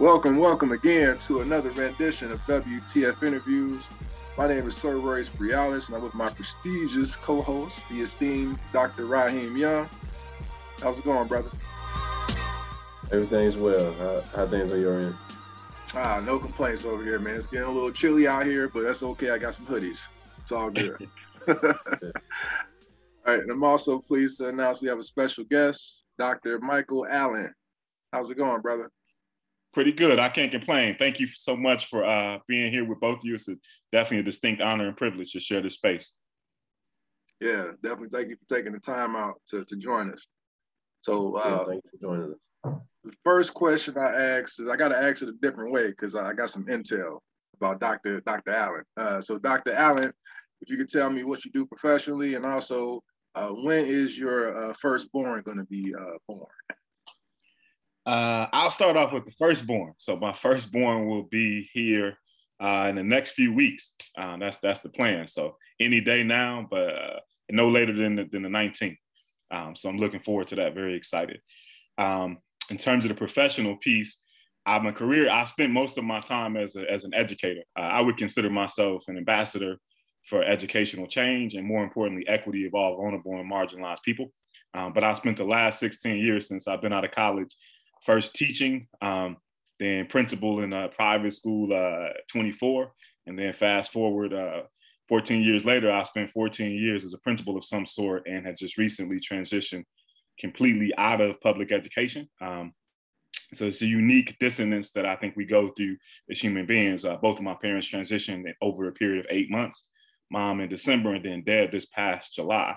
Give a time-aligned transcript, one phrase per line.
[0.00, 3.84] Welcome, welcome again to another rendition of WTF Interviews.
[4.38, 9.04] My name is Sir Royce Brialis, and I'm with my prestigious co-host, the esteemed Dr.
[9.04, 9.90] Raheem Young.
[10.80, 11.50] How's it going, brother?
[13.12, 13.92] Everything's well.
[13.92, 15.14] How, how things on your end?
[15.94, 17.36] Ah, no complaints over here, man.
[17.36, 19.28] It's getting a little chilly out here, but that's okay.
[19.28, 20.08] I got some hoodies.
[20.38, 21.10] It's all good.
[21.46, 21.54] all
[23.26, 26.58] right, and I'm also pleased to announce we have a special guest, Dr.
[26.60, 27.52] Michael Allen.
[28.14, 28.90] How's it going, brother?
[29.72, 30.18] Pretty good.
[30.18, 30.96] I can't complain.
[30.98, 33.34] Thank you so much for uh, being here with both of you.
[33.34, 33.56] It's a,
[33.92, 36.12] definitely a distinct honor and privilege to share this space.
[37.40, 38.08] Yeah, definitely.
[38.12, 40.28] Thank you for taking the time out to, to join us.
[41.02, 42.80] So, uh, yeah, thank you for joining us.
[43.04, 46.14] The first question I asked is I got to ask it a different way because
[46.14, 47.20] I got some intel
[47.56, 48.20] about Dr.
[48.20, 48.50] Dr.
[48.50, 48.82] Allen.
[48.96, 49.72] Uh, so, Dr.
[49.72, 50.12] Allen,
[50.60, 53.02] if you could tell me what you do professionally and also
[53.34, 56.46] uh, when is your uh, firstborn going to be uh, born?
[58.06, 59.92] Uh, I'll start off with the firstborn.
[59.98, 62.16] So my firstborn will be here
[62.62, 63.94] uh, in the next few weeks.
[64.16, 65.28] Uh, that's that's the plan.
[65.28, 68.96] So any day now, but uh, no later than the, than the 19th.
[69.50, 70.74] Um, so I'm looking forward to that.
[70.74, 71.40] Very excited.
[71.98, 72.38] Um,
[72.70, 74.20] in terms of the professional piece,
[74.64, 75.30] I'm a career.
[75.30, 77.62] I spent most of my time as a, as an educator.
[77.76, 79.78] Uh, I would consider myself an ambassador
[80.26, 84.30] for educational change and, more importantly, equity of all vulnerable and marginalized people.
[84.74, 87.56] Um, but I spent the last 16 years since I've been out of college
[88.02, 89.36] first teaching, um,
[89.78, 92.92] then principal in a private school, uh, 24,
[93.26, 94.62] and then fast forward uh,
[95.10, 98.56] 14 years later, I spent 14 years as a principal of some sort and had
[98.56, 99.82] just recently transitioned
[100.38, 102.28] completely out of public education.
[102.40, 102.72] Um,
[103.52, 105.96] so it's a unique dissonance that I think we go through
[106.30, 107.04] as human beings.
[107.04, 109.88] Uh, both of my parents transitioned over a period of eight months,
[110.30, 112.76] mom in December and then dad this past July.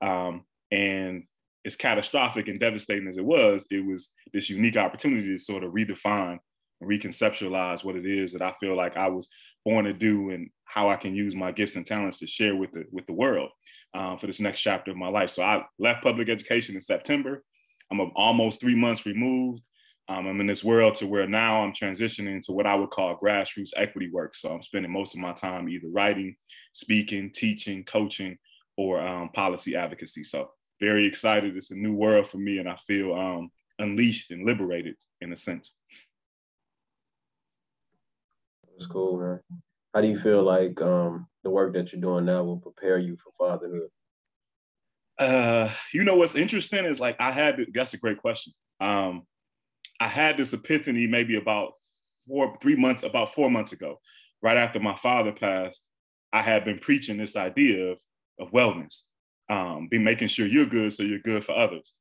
[0.00, 1.24] Um, and
[1.64, 5.72] as catastrophic and devastating as it was, it was this unique opportunity to sort of
[5.72, 6.38] redefine
[6.80, 9.28] and reconceptualize what it is that I feel like I was
[9.64, 12.72] born to do and how I can use my gifts and talents to share with
[12.72, 13.50] the with the world
[13.94, 15.30] um, for this next chapter of my life.
[15.30, 17.44] So I left public education in September.
[17.90, 19.62] I'm almost three months removed.
[20.08, 23.16] Um, I'm in this world to where now I'm transitioning to what I would call
[23.16, 24.34] grassroots equity work.
[24.34, 26.34] So I'm spending most of my time either writing,
[26.72, 28.36] speaking, teaching, coaching,
[28.76, 30.24] or um, policy advocacy.
[30.24, 30.50] So
[30.82, 31.56] very excited.
[31.56, 35.36] It's a new world for me, and I feel um, unleashed and liberated in a
[35.36, 35.76] sense.
[38.68, 39.40] That's cool, man.
[39.94, 43.16] How do you feel like um, the work that you're doing now will prepare you
[43.16, 43.90] for fatherhood?
[45.18, 48.52] Uh, you know what's interesting is like I had that's a great question.
[48.80, 49.22] Um,
[50.00, 51.74] I had this epiphany maybe about
[52.26, 54.00] four, three months, about four months ago,
[54.42, 55.86] right after my father passed.
[56.32, 58.00] I had been preaching this idea of
[58.40, 59.02] of wellness,
[59.52, 61.92] um, be making sure you're good so you're good for others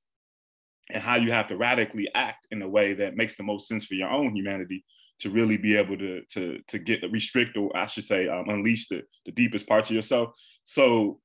[0.89, 3.85] and how you have to radically act in a way that makes the most sense
[3.85, 4.85] for your own humanity
[5.19, 8.47] to really be able to to to get the restrict or I should say um,
[8.47, 10.29] unleash the, the deepest parts of yourself.
[10.63, 11.19] So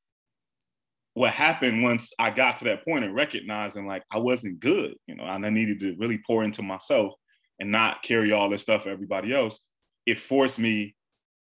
[1.15, 5.15] what happened once I got to that point and recognizing like I wasn't good, you
[5.15, 7.13] know, and I needed to really pour into myself
[7.61, 9.63] and not carry all this stuff for everybody else,
[10.05, 10.97] it forced me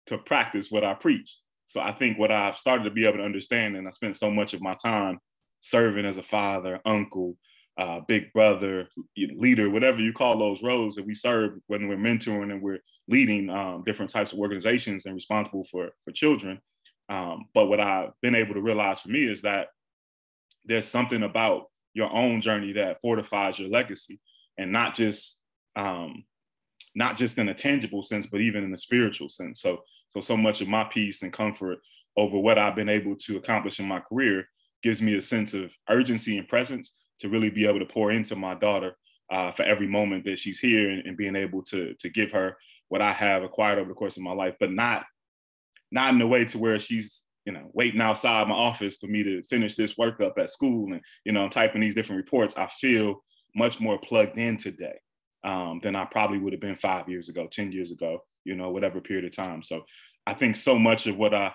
[0.07, 1.37] to practice what I preach.
[1.67, 4.31] So I think what I've started to be able to understand, and I spent so
[4.31, 5.19] much of my time
[5.61, 7.37] serving as a father, uncle,
[7.77, 12.51] uh, big brother, leader, whatever you call those roles that we serve when we're mentoring
[12.51, 16.59] and we're leading um, different types of organizations and responsible for for children.
[17.09, 19.67] Um, but what I've been able to realize for me is that
[20.65, 24.19] there's something about your own journey that fortifies your legacy,
[24.57, 25.37] and not just
[25.75, 26.23] um,
[26.95, 29.61] not just in a tangible sense, but even in a spiritual sense.
[29.61, 31.79] So so, so much of my peace and comfort
[32.17, 34.45] over what I've been able to accomplish in my career
[34.83, 38.35] gives me a sense of urgency and presence to really be able to pour into
[38.35, 38.95] my daughter
[39.31, 42.55] uh, for every moment that she's here and, and, being able to, to give her
[42.87, 45.03] what I have acquired over the course of my life, but not,
[45.91, 49.23] not in a way to where she's, you know, waiting outside my office for me
[49.23, 50.93] to finish this work up at school.
[50.93, 52.55] And, you know, I'm typing these different reports.
[52.55, 53.21] I feel
[53.55, 54.97] much more plugged in today
[55.43, 58.71] um, than I probably would have been five years ago, 10 years ago you know,
[58.71, 59.61] whatever period of time.
[59.61, 59.83] So
[60.25, 61.53] I think so much of what I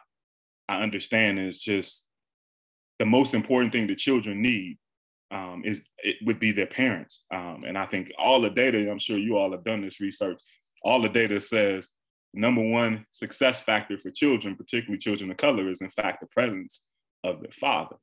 [0.69, 2.06] I understand is just
[2.99, 4.79] the most important thing that children need
[5.31, 7.25] um, is it would be their parents.
[7.35, 10.41] Um, and I think all the data, I'm sure you all have done this research,
[10.85, 11.91] all the data says
[12.35, 16.83] number one success factor for children, particularly children of color, is in fact the presence
[17.25, 17.97] of their father.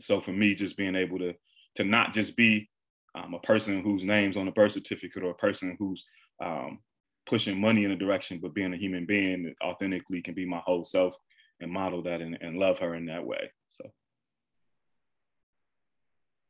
[0.00, 1.34] So for me, just being able to
[1.76, 2.68] to not just be
[3.14, 6.04] um, a person whose name's on a birth certificate or a person who's
[6.42, 6.78] um,
[7.26, 10.62] pushing money in a direction, but being a human being that authentically can be my
[10.64, 11.16] whole self
[11.60, 13.50] and model that and, and love her in that way.
[13.68, 13.90] So.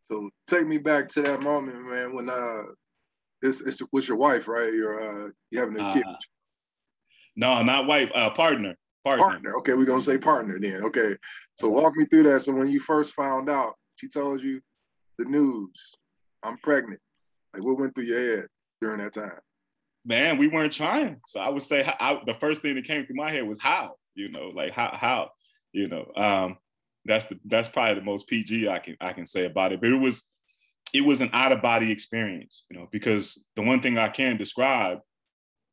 [0.07, 2.63] So take me back to that moment, man, when uh
[3.43, 4.73] it's it's with your wife, right?
[4.73, 6.05] You're uh you having a uh, kid.
[7.35, 8.77] No, not wife, uh partner.
[9.05, 9.25] Partner.
[9.25, 9.57] Partner.
[9.59, 10.85] Okay, we're gonna say partner then.
[10.85, 11.17] Okay.
[11.59, 12.43] So walk me through that.
[12.43, 14.61] So when you first found out, she told you
[15.19, 15.95] the news,
[16.43, 17.01] I'm pregnant.
[17.55, 18.47] Like what went through your head
[18.81, 19.39] during that time?
[20.07, 21.21] Man, we weren't trying.
[21.27, 23.95] So I would say I, the first thing that came through my head was how,
[24.15, 25.31] you know, like how how,
[25.73, 26.07] you know.
[26.17, 26.59] Um
[27.05, 29.81] that's the that's probably the most PG I can I can say about it.
[29.81, 30.29] But it was
[30.93, 34.37] it was an out of body experience, you know, because the one thing I can
[34.37, 34.99] describe,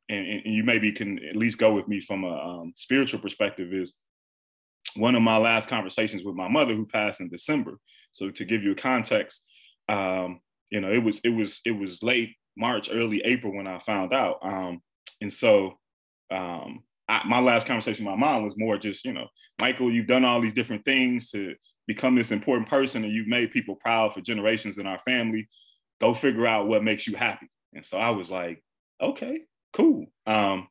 [0.09, 3.71] and, and you maybe can at least go with me from a um, spiritual perspective,
[3.71, 3.95] is
[4.95, 7.77] one of my last conversations with my mother who passed in December.
[8.11, 9.45] So to give you a context,
[9.89, 10.39] um,
[10.71, 14.13] you know, it was it was it was late March, early April when I found
[14.13, 14.81] out, um,
[15.21, 15.77] and so
[16.31, 19.27] um, I, my last conversation with my mom was more just, you know,
[19.59, 21.55] Michael, you've done all these different things to
[21.87, 25.47] become this important person and you've made people proud for generations in our family.
[26.01, 27.47] Go figure out what makes you happy.
[27.73, 28.63] And so I was like,
[29.01, 29.41] okay,
[29.73, 30.05] cool.
[30.25, 30.67] Um,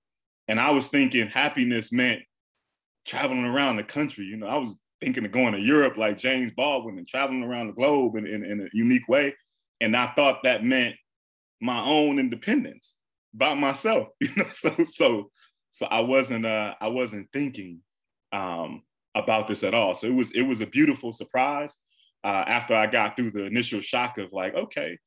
[0.48, 2.22] and I was thinking happiness meant
[3.06, 4.24] traveling around the country.
[4.24, 7.68] You know, I was thinking of going to Europe like James Baldwin and traveling around
[7.68, 9.34] the globe in, in, in a unique way.
[9.80, 10.94] And I thought that meant
[11.62, 12.96] my own independence
[13.32, 14.08] by myself.
[14.20, 15.30] You know, so so
[15.70, 17.78] so I wasn't uh, I wasn't thinking
[18.32, 18.82] um,
[19.14, 19.94] about this at all.
[19.94, 21.74] So it was it was a beautiful surprise
[22.24, 24.98] uh, after I got through the initial shock of like, okay,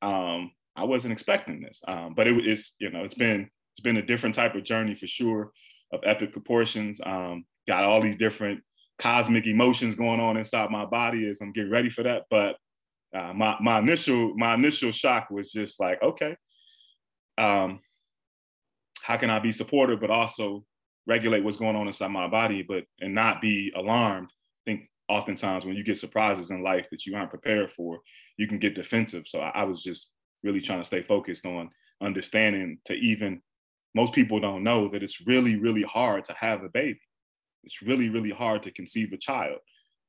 [0.00, 3.96] um, I wasn't expecting this, um, but it, it's you know it's been it's been
[3.96, 5.50] a different type of journey for sure
[5.92, 7.00] of epic proportions.
[7.04, 8.60] Um, got all these different
[8.98, 12.24] cosmic emotions going on inside my body as I'm getting ready for that.
[12.30, 12.56] But
[13.14, 16.36] uh, my my initial my initial shock was just like, okay,
[17.38, 17.80] um,
[19.02, 20.64] how can I be supportive, but also
[21.06, 24.28] regulate what's going on inside my body, but and not be alarmed.
[24.66, 28.00] I think oftentimes when you get surprises in life that you aren't prepared for,
[28.36, 29.26] you can get defensive.
[29.26, 30.10] So I, I was just
[30.42, 31.70] really trying to stay focused on
[32.02, 33.40] understanding to even
[33.94, 37.00] most people don't know that it's really, really hard to have a baby.
[37.62, 39.58] It's really, really hard to conceive a child.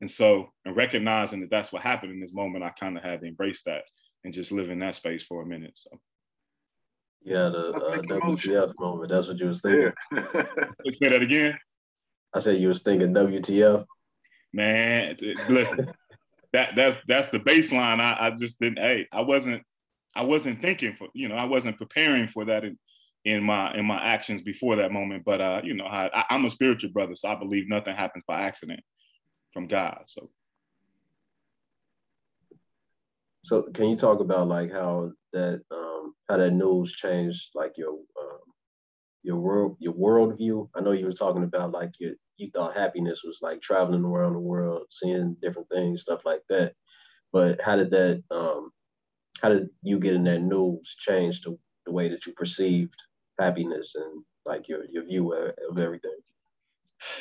[0.01, 3.21] And so, and recognizing that that's what happened in this moment, I kind of had
[3.21, 3.83] to embrace that
[4.23, 5.73] and just live in that space for a minute.
[5.75, 5.89] So.
[7.23, 9.09] Yeah, the uh, WTF moment.
[9.09, 9.91] That's what you was thinking.
[10.13, 10.23] Yeah.
[10.91, 11.57] say that again.
[12.35, 13.85] I said you was thinking WTF.
[14.53, 15.17] Man,
[15.49, 15.87] listen,
[16.53, 17.99] that that's that's the baseline.
[17.99, 18.77] I, I just didn't.
[18.77, 19.63] Hey, I wasn't
[20.15, 22.77] I wasn't thinking for you know I wasn't preparing for that in,
[23.25, 25.23] in my in my actions before that moment.
[25.25, 28.41] But uh, you know, I, I'm a spiritual brother, so I believe nothing happens by
[28.41, 28.81] accident
[29.55, 30.03] from God.
[30.05, 30.29] So.
[33.45, 37.91] So can you talk about like how that um, how that news changed like your
[37.91, 38.39] um,
[39.23, 40.67] your world your worldview?
[40.75, 44.33] I know you were talking about like your you thought happiness was like traveling around
[44.33, 46.73] the world, seeing different things, stuff like that.
[47.31, 48.71] But how did that um,
[49.41, 51.55] how did you get in that news change the,
[51.85, 52.99] the way that you perceived
[53.39, 56.17] happiness and like your your view of, of everything?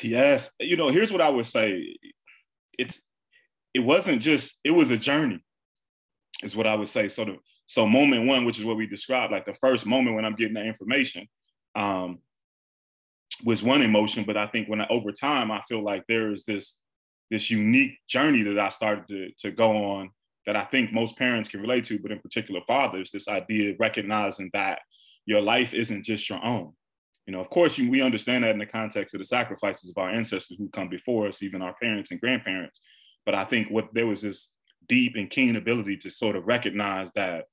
[0.01, 1.95] Yes, you know, here's what I would say.
[2.77, 3.01] It's
[3.73, 5.43] it wasn't just it was a journey,
[6.43, 7.09] is what I would say.
[7.09, 10.25] So the so moment one, which is what we described, like the first moment when
[10.25, 11.27] I'm getting that information,
[11.75, 12.19] um,
[13.43, 14.23] was one emotion.
[14.25, 16.79] But I think when I, over time, I feel like there is this
[17.31, 20.11] this unique journey that I started to, to go on
[20.45, 23.79] that I think most parents can relate to, but in particular fathers, this idea of
[23.79, 24.79] recognizing that
[25.25, 26.73] your life isn't just your own.
[27.25, 30.09] You know, of course, we understand that in the context of the sacrifices of our
[30.09, 32.79] ancestors who come before us, even our parents and grandparents.
[33.25, 34.51] But I think what there was this
[34.87, 37.45] deep and keen ability to sort of recognize that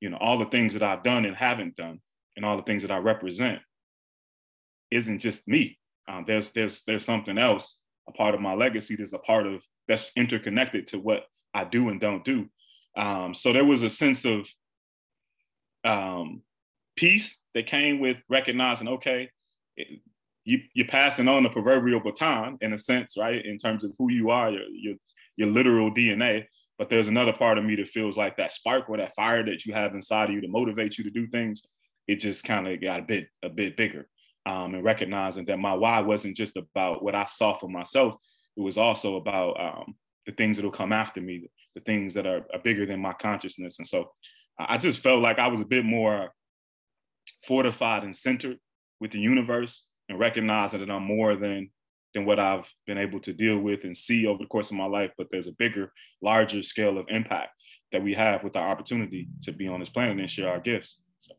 [0.00, 2.00] you know, all the things that I've done and haven't done,
[2.36, 3.60] and all the things that I represent,
[4.90, 5.78] isn't just me.
[6.08, 8.96] Um, there's there's there's something else, a part of my legacy.
[8.96, 12.48] There's a part of that's interconnected to what I do and don't do.
[12.96, 14.46] Um, so there was a sense of
[15.84, 16.42] um,
[16.96, 19.30] peace that came with recognizing, okay,
[19.76, 20.00] it,
[20.44, 23.44] you, you're passing on the proverbial baton in a sense, right?
[23.44, 24.94] In terms of who you are, your, your,
[25.36, 26.44] your literal DNA.
[26.78, 29.64] But there's another part of me that feels like that spark or that fire that
[29.64, 31.62] you have inside of you to motivate you to do things.
[32.06, 34.06] It just kind of got a bit a bit bigger,
[34.44, 38.14] um, and recognizing that my why wasn't just about what I saw for myself.
[38.56, 42.46] It was also about um, the things that'll come after me, the things that are,
[42.52, 43.78] are bigger than my consciousness.
[43.78, 44.10] And so
[44.58, 46.30] I just felt like I was a bit more
[47.44, 48.58] fortified and centered
[49.00, 51.70] with the universe and recognizing that I'm more than
[52.14, 54.86] than what I've been able to deal with and see over the course of my
[54.86, 55.10] life.
[55.18, 57.50] But there's a bigger, larger scale of impact
[57.92, 61.02] that we have with our opportunity to be on this planet and share our gifts.
[61.18, 61.34] So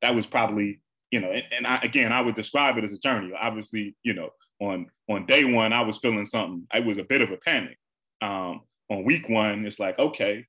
[0.00, 2.98] that was probably, you know, and, and I, again, I would describe it as a
[2.98, 3.32] journey.
[3.38, 6.66] Obviously, you know, on on day one, I was feeling something.
[6.72, 7.76] It was a bit of a panic.
[8.22, 10.46] Um, on week one, it's like, okay,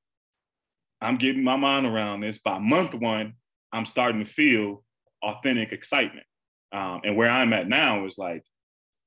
[1.01, 2.37] I'm getting my mind around this.
[2.37, 3.33] By month one,
[3.73, 4.83] I'm starting to feel
[5.23, 6.25] authentic excitement.
[6.71, 8.43] Um, and where I'm at now is like,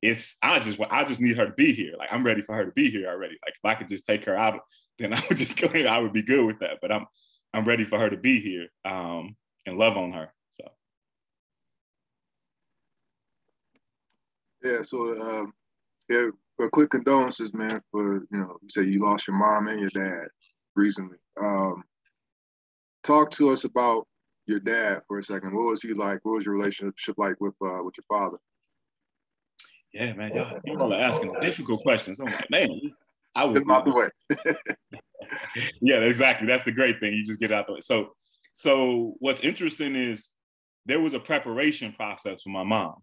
[0.02, 1.92] it's I just I just need her to be here.
[1.98, 3.36] Like I'm ready for her to be here already.
[3.44, 4.60] Like if I could just take her out,
[4.98, 5.68] then I would just go.
[5.68, 6.78] I would be good with that.
[6.80, 7.06] But I'm
[7.52, 9.36] I'm ready for her to be here um,
[9.66, 10.32] and love on her.
[10.50, 10.64] So
[14.62, 14.82] yeah.
[14.82, 15.52] So um,
[16.08, 17.82] yeah, for quick condolences, man.
[17.90, 20.28] For you know, you say you lost your mom and your dad
[20.76, 21.18] recently.
[21.40, 21.84] Um,
[23.04, 24.06] talk to us about
[24.50, 25.54] your dad for a second.
[25.54, 26.20] What was he like?
[26.24, 28.38] What was your relationship like with uh, with your father?
[29.92, 32.20] Yeah, man, y'all, y'all are asking difficult questions.
[32.20, 32.68] I'm like, man,
[33.34, 34.54] I was out the way.
[35.80, 36.46] yeah, exactly.
[36.46, 37.12] That's the great thing.
[37.12, 37.80] You just get out the way.
[37.80, 38.12] So,
[38.52, 40.30] so what's interesting is
[40.86, 42.96] there was a preparation process for my mom.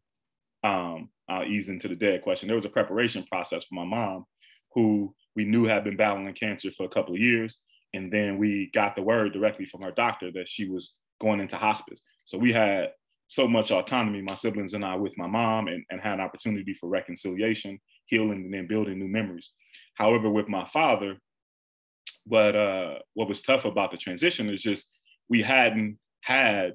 [0.64, 2.48] Um, I'll ease into the dead question.
[2.48, 4.26] There was a preparation process for my mom,
[4.74, 7.58] who we knew had been battling cancer for a couple of years,
[7.94, 11.58] and then we got the word directly from her doctor that she was going into
[11.58, 12.02] hospice.
[12.26, 12.92] So we had
[13.28, 16.74] so much autonomy, my siblings and I, with my mom, and, and had an opportunity
[16.74, 19.52] for reconciliation, healing, and then building new memories.
[19.96, 21.18] However, with my father,
[22.26, 24.92] what uh, what was tough about the transition is just
[25.30, 26.74] we hadn't had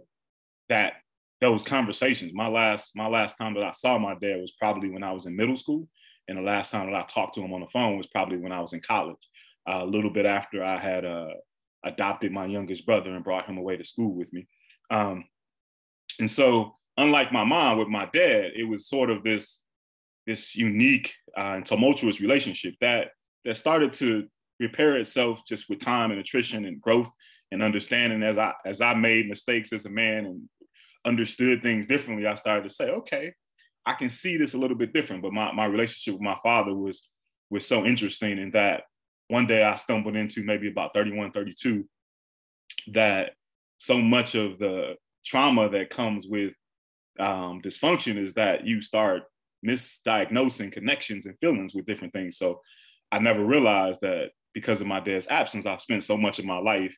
[0.68, 0.94] that
[1.40, 2.32] those conversations.
[2.34, 5.26] My last my last time that I saw my dad was probably when I was
[5.26, 5.88] in middle school,
[6.28, 8.52] and the last time that I talked to him on the phone was probably when
[8.52, 9.28] I was in college.
[9.68, 11.28] Uh, a little bit after I had uh,
[11.84, 14.46] adopted my youngest brother and brought him away to school with me.
[14.90, 15.24] Um,
[16.20, 19.62] and so, unlike my mom with my dad, it was sort of this
[20.26, 23.08] this unique uh, and tumultuous relationship that
[23.44, 24.26] that started to
[24.60, 27.10] repair itself just with time and attrition and growth
[27.50, 30.48] and understanding as I as I made mistakes as a man and
[31.04, 33.32] understood things differently, I started to say, okay,
[33.84, 35.22] I can see this a little bit different.
[35.22, 37.08] But my, my relationship with my father was
[37.50, 38.84] was so interesting in that
[39.28, 41.84] one day I stumbled into maybe about 31, 32,
[42.92, 43.32] that
[43.78, 46.52] so much of the trauma that comes with
[47.18, 49.22] um, dysfunction is that you start
[49.66, 52.36] misdiagnosing connections and feelings with different things.
[52.36, 52.60] So
[53.10, 56.58] I never realized that because of my dad's absence, I've spent so much of my
[56.58, 56.96] life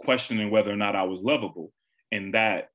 [0.00, 1.72] questioning whether or not I was lovable.
[2.12, 2.68] And that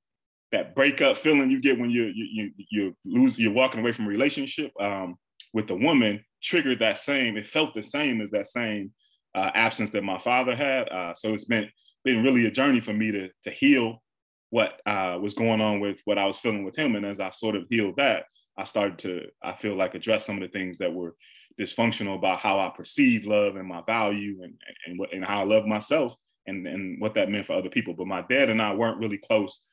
[0.51, 4.05] that breakup feeling you get when you you you, you lose you're walking away from
[4.05, 5.15] a relationship um,
[5.53, 7.37] with a woman triggered that same.
[7.37, 8.91] It felt the same as that same
[9.35, 10.89] uh, absence that my father had.
[10.89, 11.69] Uh, so it's been
[12.03, 14.01] been really a journey for me to to heal
[14.49, 16.95] what uh, was going on with what I was feeling with him.
[16.95, 18.25] And as I sort of healed that,
[18.57, 21.15] I started to, I feel like, address some of the things that were
[21.59, 24.53] dysfunctional about how I perceive love and my value and,
[24.87, 26.15] and, and, and how I love myself
[26.47, 27.93] and, and what that meant for other people.
[27.93, 29.63] But my dad and I weren't really close,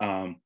[0.00, 0.36] um,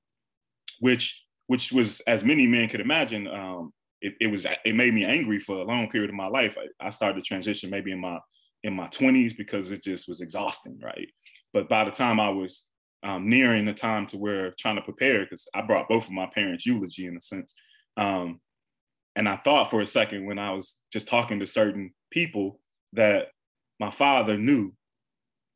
[0.80, 5.04] which which was, as many men could imagine, um, it, it, was it made me
[5.04, 6.58] angry for a long period of my life.
[6.58, 8.18] I, I started to transition maybe in my
[8.64, 11.08] in my 20s because it just was exhausting, right?
[11.52, 12.66] But by the time I was
[13.02, 16.26] um, nearing the time to where trying to prepare because I brought both of my
[16.32, 17.54] parents' eulogy in a sense.
[17.96, 18.40] Um,
[19.16, 22.60] and I thought for a second when I was just talking to certain people
[22.92, 23.28] that
[23.80, 24.72] my father knew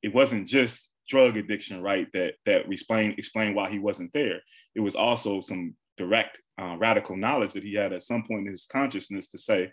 [0.03, 2.09] it wasn't just drug addiction, right?
[2.13, 4.41] That that explain explain why he wasn't there.
[4.75, 8.53] It was also some direct uh, radical knowledge that he had at some point in
[8.53, 9.71] his consciousness to say,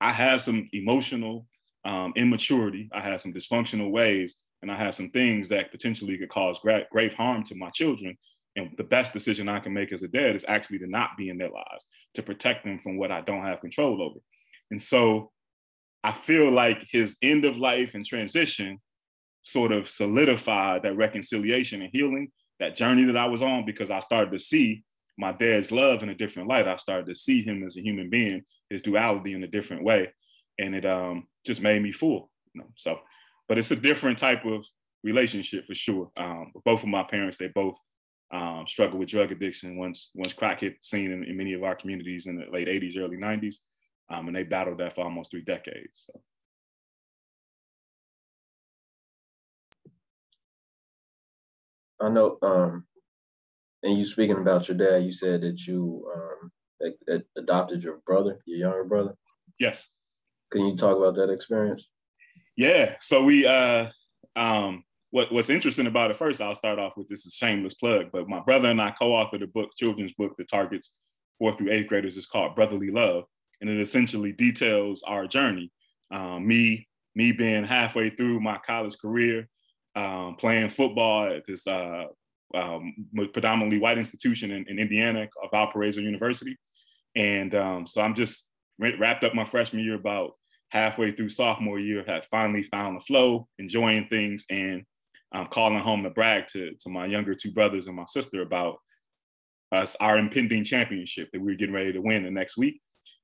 [0.00, 1.46] I have some emotional
[1.84, 2.88] um, immaturity.
[2.92, 6.86] I have some dysfunctional ways and I have some things that potentially could cause gra-
[6.90, 8.16] grave harm to my children.
[8.56, 11.28] And the best decision I can make as a dad is actually to not be
[11.28, 14.18] in their lives, to protect them from what I don't have control over.
[14.70, 15.30] And so
[16.02, 18.80] I feel like his end of life and transition
[19.42, 24.00] sort of solidified that reconciliation and healing, that journey that I was on, because I
[24.00, 24.82] started to see
[25.18, 26.68] my dad's love in a different light.
[26.68, 30.12] I started to see him as a human being, his duality in a different way.
[30.58, 32.30] And it um, just made me full.
[32.54, 32.68] You know?
[32.76, 33.00] So
[33.48, 34.64] but it's a different type of
[35.02, 36.10] relationship for sure.
[36.16, 37.76] Um, both of my parents, they both
[38.30, 41.64] um, struggled with drug addiction once once crack hit the scene in, in, many of
[41.64, 43.56] our communities in the late 80s, early 90s,
[44.10, 46.04] um, and they battled that for almost three decades.
[46.06, 46.20] So.
[52.00, 52.86] I know, um,
[53.82, 56.50] and you speaking about your dad, you said that you um,
[57.36, 59.14] adopted your brother, your younger brother.
[59.58, 59.88] Yes.
[60.52, 61.88] Can you talk about that experience?
[62.56, 62.96] Yeah.
[63.00, 63.86] So we uh
[64.36, 68.06] um what what's interesting about it first, I'll start off with this is shameless plug,
[68.12, 70.90] but my brother and I co-authored a book, children's book that targets
[71.38, 72.16] fourth through eighth graders.
[72.16, 73.24] It's called Brotherly Love.
[73.60, 75.72] And it essentially details our journey.
[76.10, 79.48] Um, me, me being halfway through my college career,
[79.96, 82.04] um, playing football at this uh,
[82.54, 82.94] um,
[83.32, 86.56] predominantly white institution in, in Indiana, Valparaiso University.
[87.16, 90.32] And um, so I'm just wrapped up my freshman year about
[90.70, 94.82] halfway through sophomore year had finally found the flow, enjoying things, and
[95.32, 98.76] I'm calling home to brag to, to my younger two brothers and my sister about
[99.72, 102.80] us, our impending championship that we were getting ready to win the next week.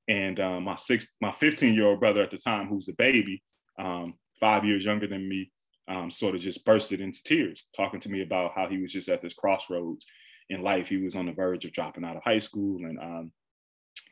[0.09, 3.43] And um, my six, my 15 year old brother at the time, who's a baby,
[3.78, 5.50] um, five years younger than me,
[5.88, 9.09] um, sort of just bursted into tears, talking to me about how he was just
[9.09, 10.05] at this crossroads
[10.50, 10.88] in life.
[10.88, 13.33] He was on the verge of dropping out of high school and um,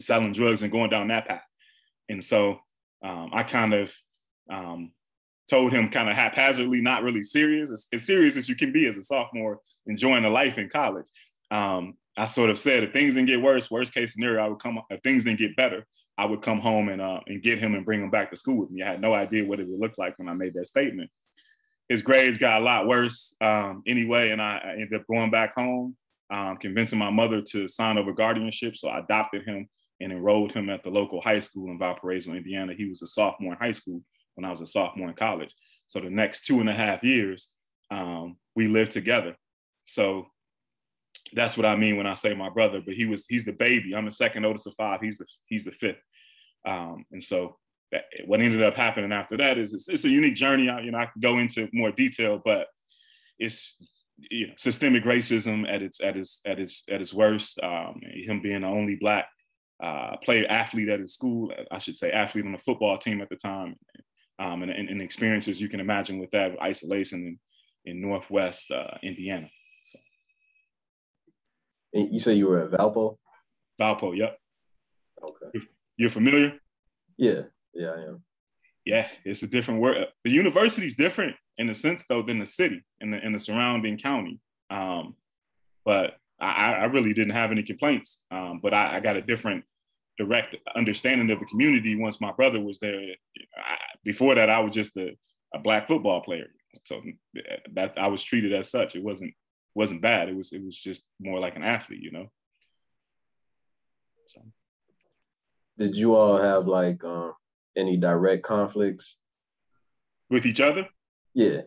[0.00, 1.43] selling drugs and going down that path.
[2.09, 2.61] And so
[3.02, 3.93] um, I kind of
[4.50, 4.93] um,
[5.49, 8.87] told him kind of haphazardly, not really serious, as, as, serious as you can be
[8.87, 11.07] as a sophomore, enjoying a life in college.
[11.50, 14.61] Um, I sort of said if things didn't get worse, worst case scenario, I would
[14.61, 14.81] come.
[14.91, 15.87] If things didn't get better,
[16.19, 18.61] I would come home and uh, and get him and bring him back to school
[18.61, 18.83] with me.
[18.83, 21.11] I had no idea what it would look like when I made that statement.
[21.92, 25.54] His grades got a lot worse um, anyway, and I, I, ended up going back
[25.54, 25.94] home,
[26.30, 28.76] um, convincing my mother to sign over guardianship.
[28.76, 29.68] So I adopted him
[30.00, 32.72] and enrolled him at the local high school in Valparaiso, Indiana.
[32.75, 34.02] He was a sophomore in high school
[34.37, 35.54] when I was a sophomore in college.
[35.87, 37.50] So the next two and a half years,
[37.90, 39.37] um, we lived together.
[39.84, 40.28] So
[41.34, 42.80] that's what I mean when I say my brother.
[42.80, 43.94] But he was he's the baby.
[43.94, 45.00] I'm the second oldest of five.
[45.02, 46.00] He's the he's the fifth.
[46.66, 47.58] Um, and so
[47.92, 50.68] that, what ended up happening after that is it's, it's a unique journey.
[50.68, 52.66] I, you know, I could go into more detail, but
[53.38, 53.76] it's
[54.18, 57.61] you know systemic racism at its at its at its at its worst.
[57.62, 59.28] Um, him being the only black
[59.82, 63.28] uh, player athlete at his school, I should say athlete on the football team at
[63.28, 63.76] the time,
[64.38, 67.38] um, and, and, and, experiences you can imagine with that isolation
[67.84, 69.49] in, in Northwest uh, Indiana.
[69.82, 69.99] So.
[71.94, 73.18] And you say you were at Valpo?
[73.80, 74.38] Valpo, yep.
[75.20, 75.66] Okay.
[75.96, 76.52] You're familiar?
[77.16, 77.42] Yeah,
[77.75, 78.23] yeah, I am.
[78.85, 80.07] Yeah, it's a different word.
[80.25, 83.99] The university's different in a sense though than the city and the, in the surrounding
[83.99, 84.41] county.
[84.71, 85.14] Um,
[85.85, 88.23] but I, I, really didn't have any complaints.
[88.31, 89.64] Um, but I, I, got a different
[90.19, 92.99] direct understanding of the community once my brother was there.
[93.57, 95.17] I, before that, I was just a,
[95.55, 96.47] a, black football player,
[96.85, 97.02] so
[97.75, 98.97] that I was treated as such.
[98.97, 99.35] It wasn't
[99.75, 100.29] wasn't bad.
[100.29, 102.31] It was it was just more like an athlete, you know.
[104.28, 104.41] So.
[105.78, 107.35] Did you all have like um,
[107.76, 109.17] any direct conflicts
[110.30, 110.89] with each other?
[111.35, 111.63] Yeah.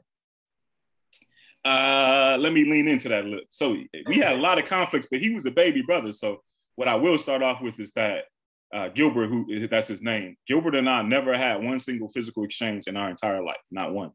[1.64, 3.46] Uh, let me lean into that a little.
[3.50, 3.76] So
[4.08, 6.14] we had a lot of conflicts, but he was a baby brother.
[6.14, 6.42] So
[6.76, 8.26] what I will start off with is that
[8.74, 12.88] uh, Gilbert, who that's his name, Gilbert and I never had one single physical exchange
[12.88, 14.12] in our entire life, not one,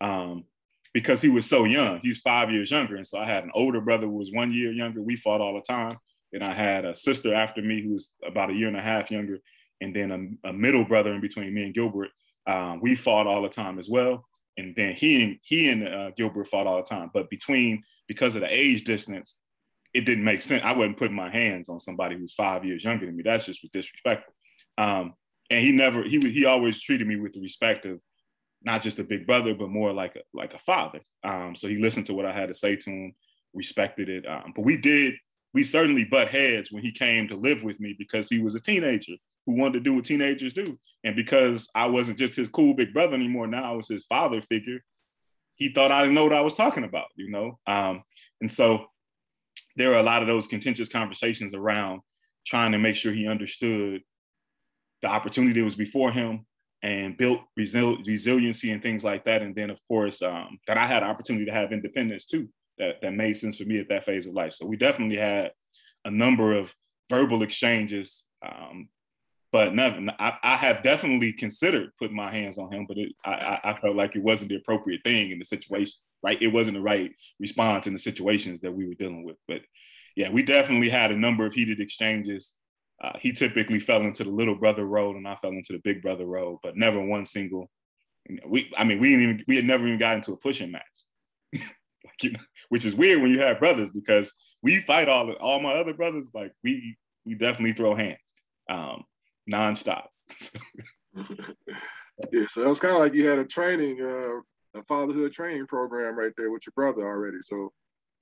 [0.00, 0.44] um,
[0.92, 2.00] because he was so young.
[2.02, 4.72] He's five years younger, and so I had an older brother who was one year
[4.72, 5.00] younger.
[5.00, 5.98] We fought all the time.
[6.32, 9.10] and I had a sister after me who was about a year and a half
[9.10, 9.38] younger,
[9.80, 12.10] and then a, a middle brother in between me and Gilbert.
[12.46, 14.24] Um, we fought all the time as well.
[14.56, 17.10] And then he and he and uh, Gilbert fought all the time.
[17.14, 19.38] But between because of the age distance,
[19.94, 20.62] it didn't make sense.
[20.64, 23.22] I wasn't putting my hands on somebody who's five years younger than me.
[23.22, 24.34] That's just disrespectful.
[24.78, 25.14] Um,
[25.50, 28.00] and he never he he always treated me with the respect of
[28.62, 31.00] not just a big brother, but more like a like a father.
[31.24, 33.14] Um, so he listened to what I had to say to him,
[33.54, 34.26] respected it.
[34.26, 35.14] Um, but we did
[35.52, 38.60] we certainly butt heads when he came to live with me because he was a
[38.60, 39.14] teenager
[39.46, 40.78] who wanted to do what teenagers do.
[41.04, 44.40] And because I wasn't just his cool big brother anymore, now I was his father
[44.42, 44.80] figure.
[45.56, 47.58] He thought I didn't know what I was talking about, you know.
[47.66, 48.02] Um,
[48.40, 48.86] and so
[49.76, 52.00] there are a lot of those contentious conversations around
[52.46, 54.02] trying to make sure he understood
[55.02, 56.46] the opportunity that was before him
[56.82, 59.42] and built resil- resiliency and things like that.
[59.42, 62.48] And then, of course, um, that I had opportunity to have independence too.
[62.78, 64.54] That that made sense for me at that phase of life.
[64.54, 65.52] So we definitely had
[66.06, 66.74] a number of
[67.10, 68.88] verbal exchanges um,
[69.52, 70.00] but never.
[70.18, 73.96] I, I, have definitely considered putting my hands on him, but it, I, I felt
[73.96, 75.94] like it wasn't the appropriate thing in the situation.
[76.22, 79.36] Right, it wasn't the right response in the situations that we were dealing with.
[79.48, 79.62] But
[80.16, 82.54] yeah, we definitely had a number of heated exchanges.
[83.02, 86.02] Uh, he typically fell into the little brother role, and I fell into the big
[86.02, 87.70] brother role, but never one single.
[88.46, 90.82] We, I mean, we didn't even we had never even got into a pushing match,
[91.54, 94.32] like, you know, which is weird when you have brothers because
[94.62, 96.28] we fight all all my other brothers.
[96.34, 98.18] Like we we definitely throw hands.
[98.68, 99.04] Um,
[99.50, 100.04] nonstop.
[102.32, 105.66] yeah, so it was kind of like you had a training, uh, a fatherhood training
[105.66, 107.38] program right there with your brother already.
[107.40, 107.72] So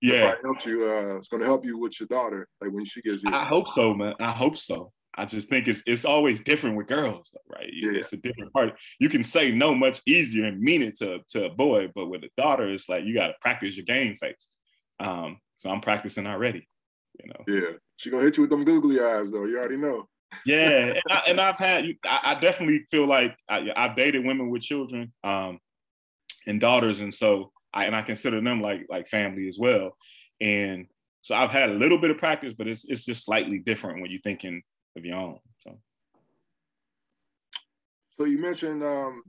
[0.00, 0.84] yeah, helped you.
[0.84, 3.34] Uh, it's going to help you with your daughter, like when she gets here.
[3.34, 4.14] I hope so, man.
[4.20, 4.92] I hope so.
[5.16, 7.68] I just think it's it's always different with girls, right?
[7.72, 7.92] Yeah.
[7.92, 8.74] It's a different part.
[9.00, 12.22] You can say no much easier and mean it to to a boy, but with
[12.22, 14.48] a daughter, it's like you got to practice your game face.
[15.00, 16.68] Um, so I'm practicing already.
[17.18, 17.44] You know.
[17.48, 19.44] Yeah, she gonna hit you with them googly eyes though.
[19.44, 20.08] You already know
[20.44, 20.94] yeah,
[21.26, 25.12] and, I, have had, I, I, definitely feel like I, have dated women with children
[25.24, 25.58] um,
[26.46, 29.96] and daughters, and so I and I consider them like like family as well.
[30.40, 30.86] And
[31.22, 34.10] so I've had a little bit of practice, but it's it's just slightly different when
[34.10, 34.62] you're thinking
[34.96, 35.38] of your own.
[35.58, 35.78] So,
[38.16, 39.22] so you mentioned um,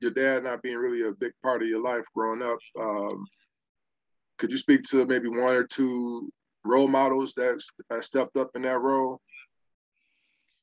[0.00, 3.24] your dad not being really a big part of your life growing up, um,
[4.38, 6.30] could you speak to maybe one or two
[6.64, 7.60] role models that
[8.00, 9.20] stepped up in that role?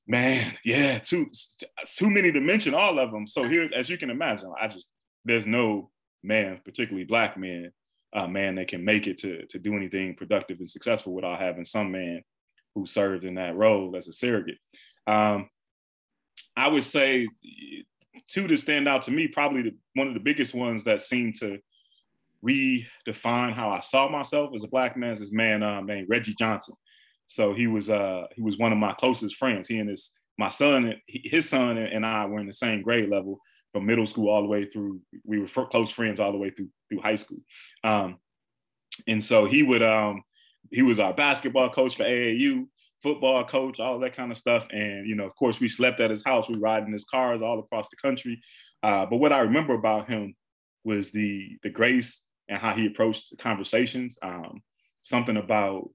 [0.08, 1.32] Man, yeah, too
[1.98, 3.28] too many to mention all of them.
[3.28, 4.92] So here, as you can imagine, I just
[5.24, 5.90] there's no
[6.24, 7.72] man, particularly black men,
[8.14, 11.66] uh, man that can make it to to do anything productive and successful without having
[11.66, 12.22] some man
[12.76, 14.58] who served in that role as a surrogate.
[15.08, 15.50] Um,
[16.56, 17.28] I would say
[18.30, 21.34] two to stand out to me, probably the, one of the biggest ones that seem
[21.40, 21.58] to
[22.46, 26.36] redefine how I saw myself as a black man is this man uh, named Reggie
[26.38, 26.76] Johnson.
[27.28, 29.68] So he was uh, he was one of my closest friends.
[29.68, 33.40] He and his my son, his son and I were in the same grade level
[33.72, 35.02] from middle school all the way through.
[35.24, 37.40] We were close friends all the way through through high school.
[37.84, 38.18] Um,
[39.08, 40.24] and so he would um,
[40.72, 42.68] he was our basketball coach for AAU,
[43.02, 44.68] football coach, all that kind of stuff.
[44.72, 46.50] And you know, of course, we slept at his house.
[46.50, 48.42] We ride in his cars all across the country.
[48.84, 50.36] Uh, but what I remember about him
[50.84, 54.18] was the the grace and how he approached conversations.
[54.22, 54.62] Um,
[55.02, 55.90] something about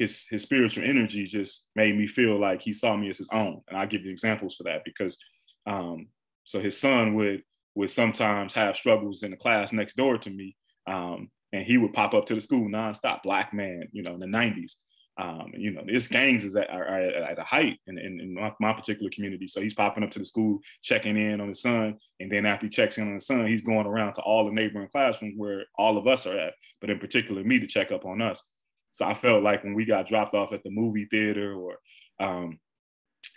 [0.00, 3.60] his his spiritual energy just made me feel like he saw me as his own.
[3.68, 5.18] And I'll give you examples for that because
[5.66, 6.08] um,
[6.44, 7.42] so his son would
[7.74, 10.56] would sometimes have struggles in the class next door to me.
[10.86, 14.20] Um, and he would pop up to the school nonstop, black man, you know, in
[14.20, 14.76] the 90s.
[15.20, 18.34] Um, you know, his gangs is at, are, are at a height in, in, in
[18.34, 19.48] my, my, particular community.
[19.48, 21.98] So he's popping up to the school, checking in on his son.
[22.20, 24.52] And then after he checks in on his son, he's going around to all the
[24.52, 28.06] neighboring classrooms where all of us are at, but in particular me to check up
[28.06, 28.42] on us.
[28.92, 31.78] So I felt like when we got dropped off at the movie theater or
[32.18, 32.58] um,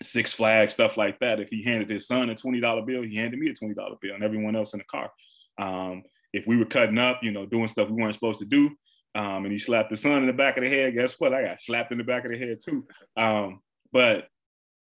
[0.01, 3.39] Six Flags, stuff like that, if he handed his son a $20 bill, he handed
[3.39, 5.11] me a $20 bill and everyone else in the car.
[5.59, 8.71] Um, if we were cutting up, you know, doing stuff we weren't supposed to do,
[9.15, 11.33] um, and he slapped the son in the back of the head, guess what?
[11.33, 12.87] I got slapped in the back of the head too.
[13.15, 13.61] Um,
[13.91, 14.27] but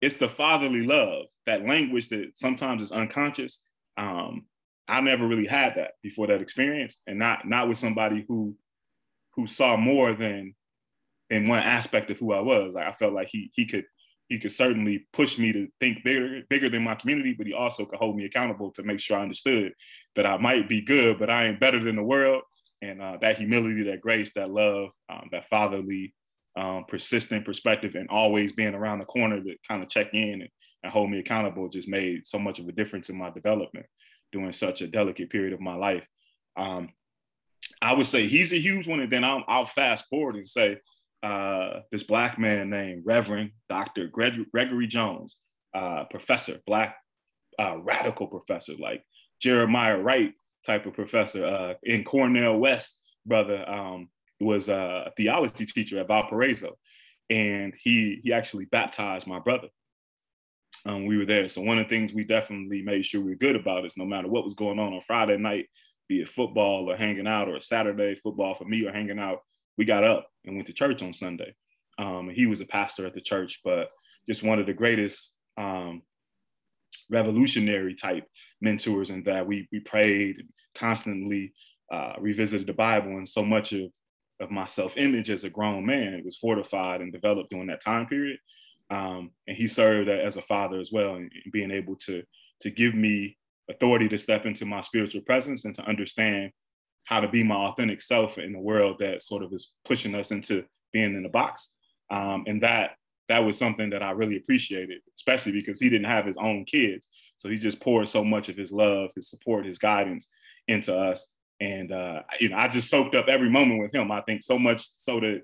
[0.01, 3.61] it's the fatherly love, that language that sometimes is unconscious.
[3.97, 4.45] Um,
[4.87, 8.55] I never really had that before that experience, and not not with somebody who
[9.35, 10.53] who saw more than
[11.29, 12.73] in one aspect of who I was.
[12.73, 13.85] Like I felt like he he could
[14.29, 17.85] he could certainly push me to think bigger bigger than my community, but he also
[17.85, 19.73] could hold me accountable to make sure I understood
[20.15, 22.43] that I might be good, but I ain't better than the world.
[22.81, 26.13] And uh, that humility, that grace, that love, um, that fatherly,
[26.57, 30.49] um, persistent perspective, and always being around the corner to kind of check in and,
[30.83, 33.85] and hold me accountable just made so much of a difference in my development
[34.33, 36.05] during such a delicate period of my life.
[36.57, 36.89] Um,
[37.83, 40.77] I would say he's a huge one, and then I'll, I'll fast forward and say
[41.21, 44.07] uh, this black man named Reverend Dr.
[44.07, 45.35] Greg- Gregory Jones,
[45.75, 46.95] uh, professor, black
[47.59, 49.03] uh, radical professor, like
[49.41, 50.33] Jeremiah Wright
[50.65, 54.07] type of professor uh, in Cornel West, brother, um,
[54.39, 56.77] was a theology teacher at Valparaiso,
[57.29, 59.67] and he he actually baptized my brother.
[60.85, 63.35] Um, we were there, so one of the things we definitely made sure we were
[63.35, 65.67] good about is no matter what was going on on Friday night,
[66.07, 69.39] be it football or hanging out or Saturday football for me or hanging out,
[69.77, 71.53] we got up and went to church on Sunday.
[71.97, 73.89] Um, he was a pastor at the church, but
[74.27, 76.01] just one of the greatest um,
[77.09, 78.25] revolutionary type
[78.61, 80.43] mentors in that we, we prayed
[80.75, 81.53] constantly
[81.91, 83.17] uh, revisited the Bible.
[83.17, 83.91] And so much of,
[84.39, 88.07] of my self image as a grown man was fortified and developed during that time
[88.07, 88.39] period.
[88.89, 92.23] Um, and he served as a father as well, and being able to,
[92.61, 93.37] to give me
[93.69, 96.51] authority to step into my spiritual presence and to understand
[97.05, 100.31] how to be my authentic self in a world that sort of is pushing us
[100.31, 101.75] into being in a box.
[102.11, 102.91] Um, and that
[103.29, 107.07] that was something that I really appreciated, especially because he didn't have his own kids.
[107.37, 110.27] So he just poured so much of his love, his support, his guidance
[110.67, 111.31] into us.
[111.59, 114.11] And uh, you know, I just soaked up every moment with him.
[114.11, 115.41] I think so much so that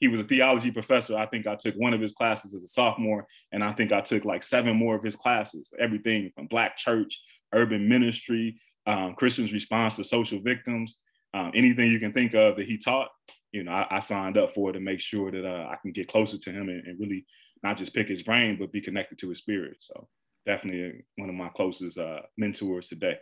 [0.00, 1.16] he was a theology professor.
[1.16, 4.00] I think I took one of his classes as a sophomore, and I think I
[4.00, 5.72] took like seven more of his classes.
[5.78, 7.20] Everything from Black church
[7.52, 10.98] urban ministry, um, Christians' response to social victims,
[11.34, 13.08] um, anything you can think of that he taught.
[13.52, 16.08] You know, I, I signed up for to make sure that uh, I can get
[16.08, 17.24] closer to him and, and, really
[17.62, 19.76] not just pick his brain, but be connected to his spirit.
[19.80, 20.08] So
[20.46, 23.16] definitely one of my closest uh, mentors today.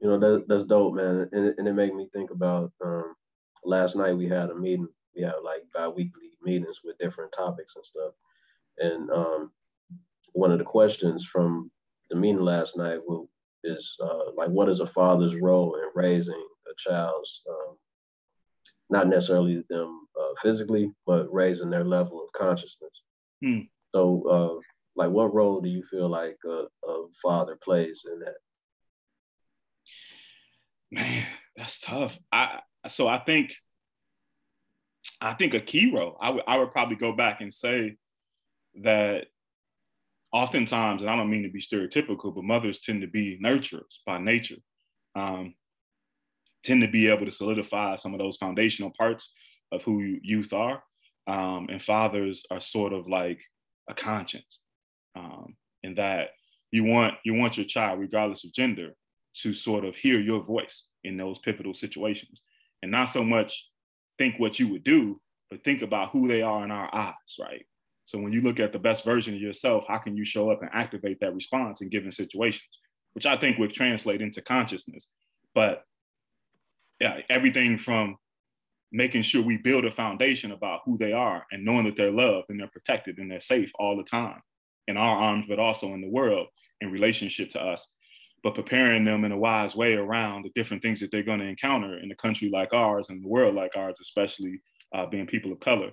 [0.00, 1.28] You know, that, that's dope, man.
[1.32, 3.14] And, it, and it made me think about um,
[3.64, 4.88] last night we had a meeting.
[5.14, 8.12] We have like bi-weekly meetings with different topics and stuff.
[8.78, 9.50] And um,
[10.32, 11.70] one of the questions from
[12.10, 13.00] the meeting last night
[13.64, 17.76] is uh, like, what is a father's role in raising a child's, um,
[18.88, 23.02] not necessarily them uh, physically, but raising their level of consciousness.
[23.42, 23.60] Hmm.
[23.94, 24.60] So, uh,
[24.96, 28.34] like, what role do you feel like a, a father plays in that?
[30.90, 32.18] Man, that's tough.
[32.32, 33.54] I so I think
[35.20, 36.16] I think a key role.
[36.20, 37.96] I would I would probably go back and say
[38.82, 39.28] that
[40.32, 44.18] oftentimes, and I don't mean to be stereotypical, but mothers tend to be nurturers by
[44.18, 44.56] nature,
[45.16, 45.54] um,
[46.64, 49.32] tend to be able to solidify some of those foundational parts
[49.72, 50.82] of who youth are.
[51.26, 53.40] Um, and fathers are sort of like
[53.88, 54.58] a conscience
[55.14, 56.30] um, in that
[56.72, 58.94] you want you want your child, regardless of gender,
[59.42, 62.40] to sort of hear your voice in those pivotal situations,
[62.82, 63.68] and not so much
[64.18, 67.64] think what you would do, but think about who they are in our eyes, right?
[68.04, 70.62] So when you look at the best version of yourself, how can you show up
[70.62, 72.68] and activate that response in given situations,
[73.12, 75.08] which I think would translate into consciousness.
[75.54, 75.84] But
[77.00, 78.16] yeah, everything from
[78.92, 82.46] making sure we build a foundation about who they are and knowing that they're loved
[82.48, 84.40] and they're protected and they're safe all the time
[84.88, 86.48] in our arms, but also in the world
[86.80, 87.88] in relationship to us,
[88.42, 91.46] but preparing them in a wise way around the different things that they're going to
[91.46, 94.60] encounter in a country like ours and the world like ours, especially
[94.94, 95.90] uh, being people of color,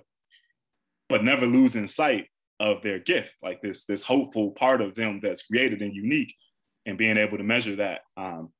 [1.08, 2.26] but never losing sight
[2.60, 6.34] of their gift, like this this hopeful part of them that's created and unique,
[6.86, 8.00] and being able to measure that.
[8.16, 8.52] Um,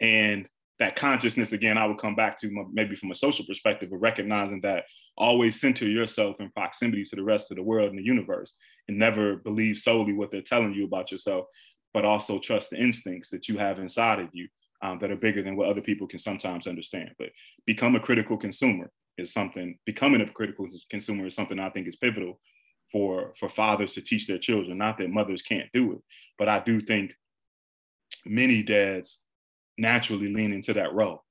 [0.00, 0.46] and
[0.82, 4.60] that consciousness again i would come back to maybe from a social perspective of recognizing
[4.60, 4.84] that
[5.16, 8.56] always center yourself in proximity to the rest of the world and the universe
[8.88, 11.46] and never believe solely what they're telling you about yourself
[11.94, 14.48] but also trust the instincts that you have inside of you
[14.82, 17.28] um, that are bigger than what other people can sometimes understand but
[17.64, 21.96] become a critical consumer is something becoming a critical consumer is something i think is
[21.96, 22.40] pivotal
[22.90, 26.00] for for fathers to teach their children not that mothers can't do it
[26.38, 27.12] but i do think
[28.24, 29.22] many dads
[29.78, 31.24] naturally lean into that role.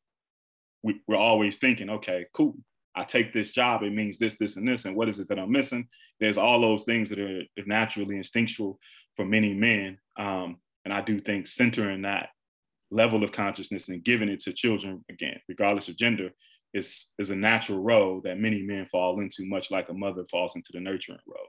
[0.84, 2.56] We, we're always thinking, okay, cool.
[2.96, 4.86] I take this job, it means this, this, and this.
[4.86, 5.88] And what is it that I'm missing?
[6.20, 8.80] There's all those things that are naturally instinctual
[9.16, 9.98] for many men.
[10.18, 12.30] Um, and I do think centering that
[12.90, 16.32] level of consciousness and giving it to children, again, regardless of gender,
[16.74, 20.56] is, is a natural role that many men fall into, much like a mother falls
[20.56, 21.48] into the nurturing role.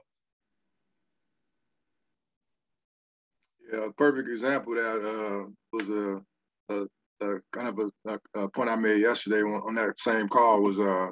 [3.71, 6.21] Yeah, a perfect example that uh, was a
[6.69, 6.85] a,
[7.21, 11.07] a kind of a, a, point I made yesterday on, that same call was uh,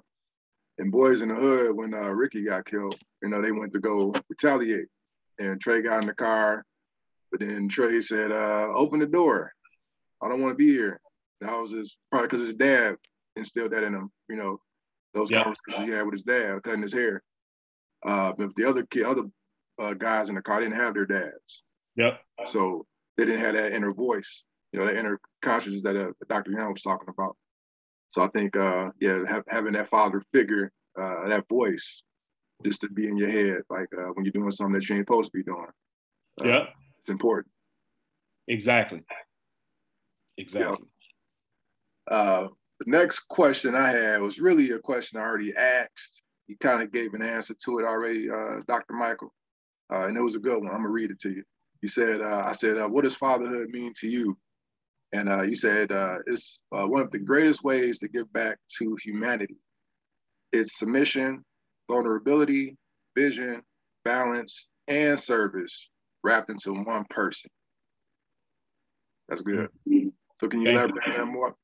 [0.77, 2.95] in Boyz n the Hood when uh, Ricky got killed.
[3.21, 4.87] You know, they went to go retaliate,
[5.39, 6.65] and Trey got in the car,
[7.31, 9.51] but then Trey said, uh, "Open the door.
[10.21, 10.99] I don't want to be here."
[11.41, 12.97] That was his probably because his dad
[13.35, 14.11] instilled that in him.
[14.29, 14.61] You know,
[15.13, 15.43] those yep.
[15.43, 17.21] conversations he had with his dad, cutting his hair.
[18.05, 19.23] Uh, but the other kid, other
[19.79, 21.63] uh, guys in the car didn't have their dads.
[21.95, 22.19] Yep.
[22.45, 22.85] So
[23.17, 26.51] they didn't have that inner voice you know, that inner consciousness that uh, Dr.
[26.51, 27.35] Young was talking about.
[28.11, 32.03] So I think, uh, yeah, have, having that father figure, uh, that voice,
[32.63, 35.07] just to be in your head, like uh, when you're doing something that you ain't
[35.07, 35.65] supposed to be doing.
[36.41, 36.65] Uh, yeah,
[36.99, 37.47] it's important.
[38.47, 39.01] Exactly.
[40.37, 40.87] Exactly.
[42.09, 42.15] Yeah.
[42.15, 42.47] Uh,
[42.83, 46.23] the next question I had was really a question I already asked.
[46.47, 48.93] You kind of gave an answer to it already, uh, Dr.
[48.93, 49.31] Michael,
[49.93, 50.71] uh, and it was a good one.
[50.71, 51.43] I'm gonna read it to you.
[51.81, 54.35] You said, uh, I said, uh, what does fatherhood mean to you?
[55.13, 58.57] And uh, you said uh, it's uh, one of the greatest ways to give back
[58.79, 59.57] to humanity.
[60.51, 61.45] It's submission,
[61.87, 62.77] vulnerability,
[63.15, 63.61] vision,
[64.05, 65.89] balance, and service
[66.23, 67.51] wrapped into one person.
[69.29, 69.69] That's good.
[70.39, 71.21] So can you Thank elaborate you.
[71.21, 71.55] on more?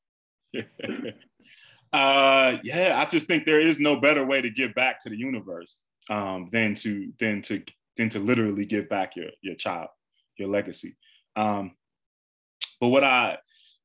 [1.92, 5.18] uh, yeah, I just think there is no better way to give back to the
[5.18, 5.78] universe
[6.10, 7.62] um, than to than to
[7.96, 9.88] than to literally give back your your child,
[10.36, 10.96] your legacy.
[11.36, 11.72] Um,
[12.80, 13.38] but what I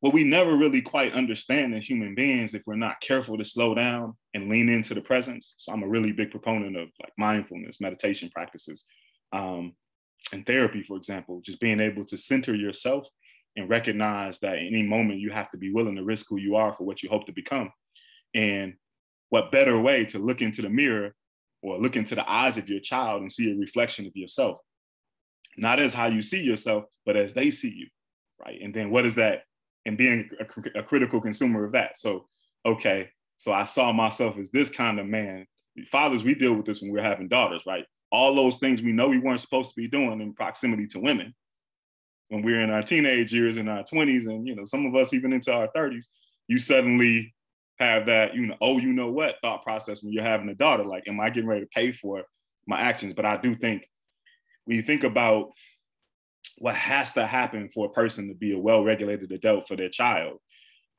[0.04, 3.74] what we never really quite understand as human beings if we're not careful to slow
[3.74, 5.56] down and lean into the presence.
[5.58, 8.84] So I'm a really big proponent of like mindfulness, meditation practices,
[9.32, 9.74] um,
[10.34, 13.08] and therapy, for example, just being able to center yourself
[13.56, 16.76] and recognize that any moment you have to be willing to risk who you are
[16.76, 17.72] for what you hope to become.
[18.34, 18.74] And
[19.30, 21.13] what better way to look into the mirror
[21.62, 24.58] or look into the eyes of your child and see a reflection of yourself,
[25.58, 27.88] not as how you see yourself, but as they see you
[28.46, 28.60] right?
[28.62, 29.44] And then what is that?
[29.86, 31.98] And being a, a critical consumer of that.
[31.98, 32.28] So,
[32.66, 35.46] okay, so I saw myself as this kind of man.
[35.92, 37.86] Fathers, we deal with this when we're having daughters, right?
[38.12, 41.34] All those things we know we weren't supposed to be doing in proximity to women
[42.30, 45.14] when we're in our teenage years, in our 20s, and you know, some of us
[45.14, 46.06] even into our 30s,
[46.48, 47.34] you suddenly
[47.80, 50.86] have that, you know, oh, you know what thought process when you're having a daughter.
[50.86, 52.24] Like, am I getting ready to pay for
[52.68, 53.14] my actions?
[53.14, 53.88] But I do think
[54.66, 55.52] when you think about
[56.58, 60.38] what has to happen for a person to be a well-regulated adult for their child.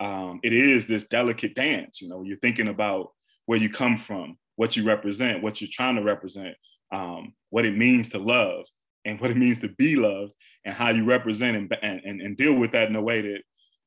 [0.01, 2.01] Um, it is this delicate dance.
[2.01, 3.13] You know, you're thinking about
[3.47, 6.57] where you come from, what you represent, what you're trying to represent,
[6.93, 8.65] um, what it means to love,
[9.05, 10.33] and what it means to be loved,
[10.65, 13.43] and how you represent and, and, and deal with that in a way that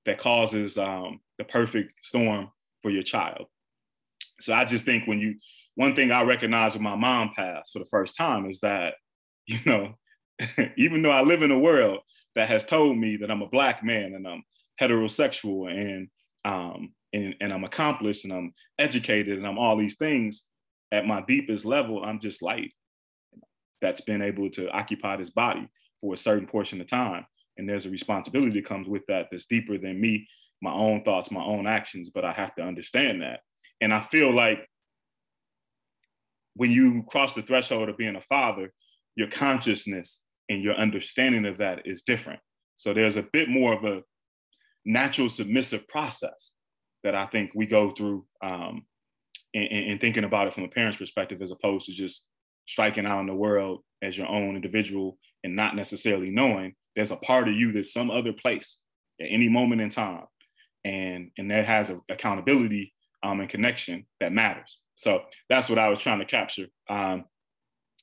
[0.08, 2.50] that causes um, the perfect storm
[2.82, 3.46] for your child.
[4.40, 5.36] So I just think when you,
[5.76, 8.96] one thing I recognize when my mom passed for the first time is that,
[9.48, 9.96] you know,
[10.78, 12.00] even though I live in a world
[12.36, 14.44] that has told me that I'm a black man and I'm
[14.82, 16.08] heterosexual and
[16.46, 20.46] um, and, and I'm accomplished and I'm educated and I'm all these things,
[20.92, 22.72] at my deepest level, I'm just light
[23.82, 25.68] that's been able to occupy this body
[26.00, 27.26] for a certain portion of time.
[27.58, 30.28] And there's a responsibility that comes with that that's deeper than me,
[30.62, 33.42] my own thoughts, my own actions, but I have to understand that.
[33.82, 34.68] And I feel like
[36.56, 38.72] when you cross the threshold of being a father,
[39.16, 42.40] your consciousness and your understanding of that is different.
[42.78, 44.02] So there's a bit more of a
[44.86, 46.52] natural submissive process
[47.04, 48.86] that I think we go through um,
[49.54, 52.26] in, in, thinking about it from a parent's perspective, as opposed to just
[52.68, 57.18] striking out in the world as your own individual and not necessarily knowing there's a
[57.18, 58.80] part of you that's some other place
[59.22, 60.26] at any moment in time,
[60.84, 64.78] and and that has a accountability um, and connection that matters.
[64.96, 66.68] So that's what I was trying to capture.
[66.90, 67.26] Um,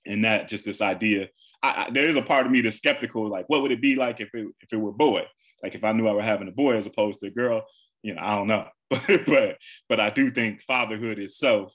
[0.07, 1.29] and that just this idea,
[1.63, 3.97] I, I, there is a part of me that's skeptical, like what would it be
[3.97, 5.23] like if it if it were boy?
[5.63, 7.65] Like if I knew I were having a boy as opposed to a girl,
[8.03, 8.69] you know, I don't know.
[8.91, 9.57] But but
[9.89, 11.73] but I do think fatherhood itself,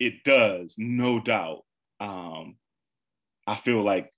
[0.00, 1.60] it does, no doubt.
[2.00, 2.56] Um,
[3.46, 4.10] I feel like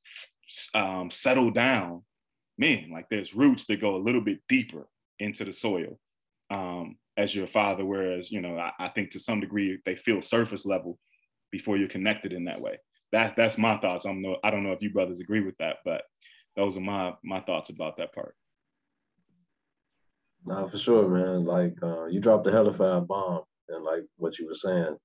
[0.74, 2.02] um, settle down,
[2.58, 2.90] man.
[2.92, 5.98] Like there's roots that go a little bit deeper into the soil
[6.50, 7.84] um, as your father.
[7.84, 10.98] Whereas you know, I, I think to some degree they feel surface level
[11.50, 12.78] before you're connected in that way.
[13.12, 14.04] That that's my thoughts.
[14.04, 16.02] I'm no, I don't know if you brothers agree with that, but
[16.56, 18.34] those are my my thoughts about that part.
[20.44, 21.44] No, for sure, man.
[21.44, 24.96] Like uh, you dropped a hell of a bomb, and like what you were saying,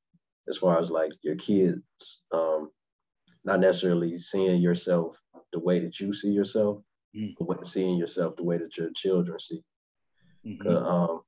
[0.49, 1.84] as far as like your kids,
[2.34, 2.69] um,
[3.45, 5.17] not necessarily seeing yourself
[5.53, 6.81] the way that you see yourself,
[7.15, 7.35] mm.
[7.39, 9.63] but seeing yourself the way that your children see.
[10.45, 10.67] Mm-hmm.
[10.67, 11.21] Um,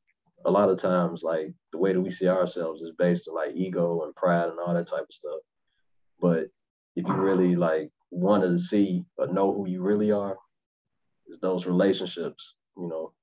[0.45, 3.55] a lot of times, like the way that we see ourselves is based on like
[3.55, 5.39] ego and pride and all that type of stuff.
[6.19, 6.47] But
[6.95, 10.37] if you really like want to see or know who you really are,
[11.27, 12.55] is those relationships.
[12.77, 13.13] You know,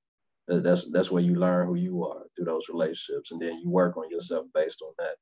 [0.47, 3.97] that's that's where you learn who you are through those relationships, and then you work
[3.97, 5.15] on yourself based on that.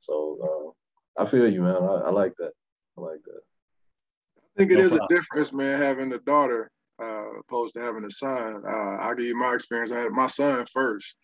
[0.00, 0.74] So
[1.18, 1.76] uh, I feel you, man.
[1.76, 2.52] I, I, like that.
[2.98, 3.42] I like that.
[4.56, 5.08] I think it no is problem.
[5.10, 6.70] a difference, man, having a daughter
[7.02, 8.62] uh, opposed to having a son.
[8.66, 9.90] Uh, I'll give you my experience.
[9.90, 11.16] I had my son first,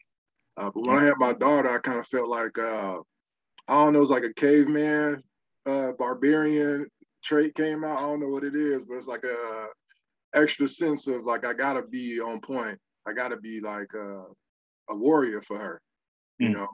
[0.57, 2.97] uh, but when I had my daughter, I kind of felt like uh,
[3.69, 5.23] I don't know, it was like a caveman,
[5.67, 6.87] uh, barbarian
[7.23, 7.99] trait came out.
[7.99, 9.67] I don't know what it is, but it's like a
[10.35, 14.25] extra sense of like I gotta be on point I got to be like a,
[14.91, 15.81] a, warrior for her,
[16.39, 16.55] you mm.
[16.55, 16.69] know,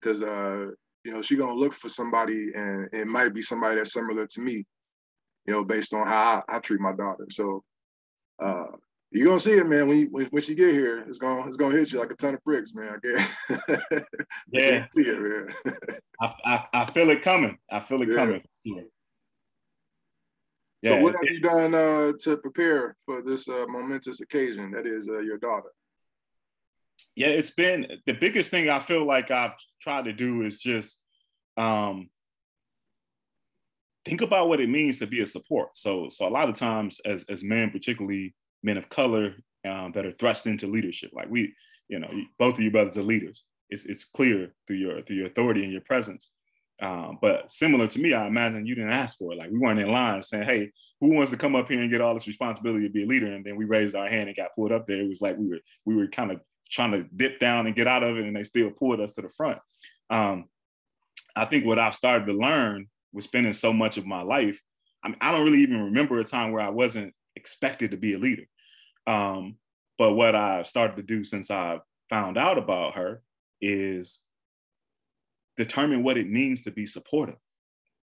[0.00, 0.66] because uh,
[1.04, 4.40] you know she gonna look for somebody, and it might be somebody that's similar to
[4.40, 4.64] me,
[5.46, 7.26] you know, based on how I, I treat my daughter.
[7.30, 7.64] So
[8.42, 8.66] uh,
[9.10, 9.88] you're gonna see it, man.
[9.88, 12.14] When, you, when when she get here, it's gonna it's gonna hit you like a
[12.14, 12.94] ton of bricks, man.
[12.94, 14.02] I guess.
[14.52, 15.54] yeah, see it, man.
[16.20, 17.58] I, I, I feel it coming.
[17.70, 18.14] I feel it yeah.
[18.14, 18.42] coming.
[18.64, 18.82] Yeah.
[20.84, 25.08] So what have you done uh, to prepare for this uh, momentous occasion that is
[25.08, 25.72] uh, your daughter?
[27.16, 30.98] Yeah, it's been the biggest thing I feel like I've tried to do is just
[31.56, 32.08] um,
[34.10, 35.76] think about what it means to be a support.
[35.76, 40.04] So, so a lot of times, as as men, particularly men of color um, that
[40.04, 41.54] are thrust into leadership, like we,
[41.88, 43.44] you know, both of you brothers are leaders.
[43.70, 46.28] It's it's clear through your through your authority and your presence.
[46.82, 49.38] Um, but similar to me, I imagine you didn't ask for it.
[49.38, 52.00] Like we weren't in line saying, "Hey, who wants to come up here and get
[52.00, 54.56] all this responsibility to be a leader?" And then we raised our hand and got
[54.56, 55.00] pulled up there.
[55.00, 57.86] It was like we were we were kind of trying to dip down and get
[57.86, 59.58] out of it, and they still pulled us to the front.
[60.08, 60.46] Um,
[61.36, 64.60] I think what I've started to learn with spending so much of my life,
[65.02, 68.14] I mean, I don't really even remember a time where I wasn't expected to be
[68.14, 68.44] a leader.
[69.06, 69.56] Um,
[69.98, 73.22] but what I've started to do since I found out about her
[73.60, 74.20] is
[75.56, 77.36] determine what it means to be supportive.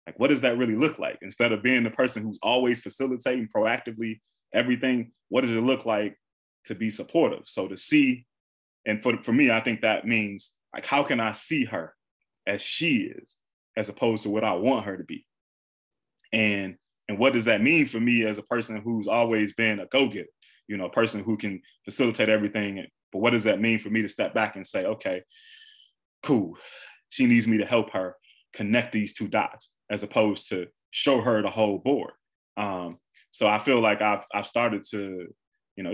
[0.06, 1.18] Like, what does that really look like?
[1.22, 4.20] Instead of being the person who's always facilitating proactively
[4.54, 6.18] everything, what does it look like
[6.66, 7.44] to be supportive?
[7.46, 8.26] So to see,
[8.86, 11.94] and for, for me, I think that means like, how can I see her
[12.46, 13.38] as she is,
[13.78, 15.26] as opposed to what I want her to be?
[16.34, 16.76] And
[17.08, 20.28] and what does that mean for me as a person who's always been a go-getter,
[20.68, 22.86] you know, a person who can facilitate everything.
[23.14, 25.22] But what does that mean for me to step back and say, okay,
[26.24, 26.58] cool,
[27.10, 28.18] she needs me to help her
[28.54, 32.12] connect these two dots as opposed to show her the whole board.
[32.58, 32.98] Um,
[33.32, 35.28] so I feel like I've I've started to,
[35.76, 35.94] you know,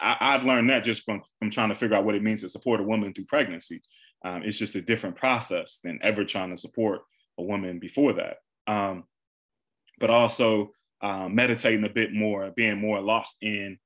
[0.00, 2.48] I, have learned that just from from trying to figure out what it means to
[2.48, 3.82] support a woman through pregnancy.
[4.24, 7.00] Um, it's just a different process than ever trying to support
[7.38, 8.36] a woman before that.
[8.66, 9.04] Um,
[9.98, 10.70] but also
[11.02, 13.78] um, meditating a bit more, being more lost in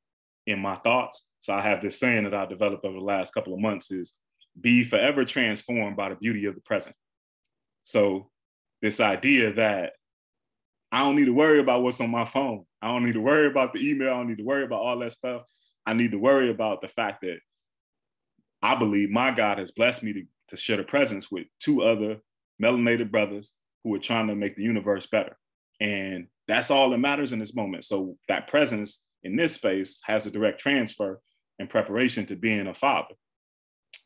[0.47, 1.27] in my thoughts.
[1.41, 4.15] So I have this saying that I developed over the last couple of months is
[4.61, 6.95] be forever transformed by the beauty of the present.
[7.83, 8.31] So,
[8.83, 9.93] this idea that
[10.93, 12.65] I don't need to worry about what's on my phone.
[12.81, 14.09] I don't need to worry about the email.
[14.09, 15.43] I don't need to worry about all that stuff.
[15.85, 17.39] I need to worry about the fact that
[18.63, 22.19] I believe my God has blessed me to, to share the presence with two other
[22.63, 23.55] melanated brothers
[23.85, 25.37] who are trying to make the universe better.
[25.81, 27.85] And that's all that matters in this moment.
[27.85, 31.21] So that presence in this space has a direct transfer
[31.59, 33.15] and preparation to being a father.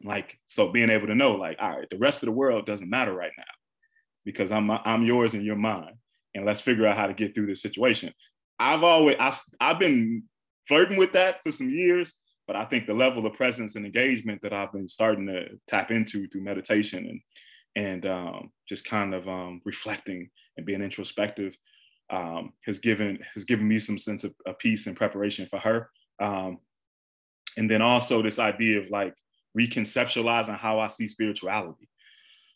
[0.02, 2.88] Like, so being able to know, like, all right, the rest of the world doesn't
[2.88, 3.44] matter right now
[4.24, 5.94] because I'm I'm yours and you're mine.
[6.34, 8.12] And let's figure out how to get through this situation.
[8.58, 10.24] I've always I, I've been
[10.68, 12.14] flirting with that for some years,
[12.50, 15.92] but I think the level of presence and engagement that I've been starting to tap
[15.92, 17.20] into through meditation and
[17.76, 21.56] and um, just kind of um, reflecting and being introspective
[22.10, 25.90] um, has given has given me some sense of, of peace and preparation for her.
[26.18, 26.58] Um,
[27.56, 29.14] and then also this idea of like
[29.56, 31.88] reconceptualizing how I see spirituality.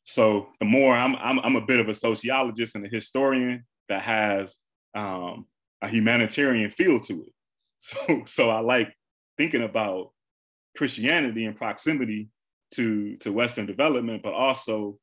[0.03, 4.03] So the more I'm, I'm, I'm a bit of a sociologist and a historian that
[4.03, 4.59] has
[4.97, 5.47] um,
[5.83, 7.33] a humanitarian feel to it.
[7.79, 8.93] So, so I like
[9.37, 10.11] thinking about
[10.77, 12.29] Christianity and proximity
[12.75, 14.99] to, to Western development, but also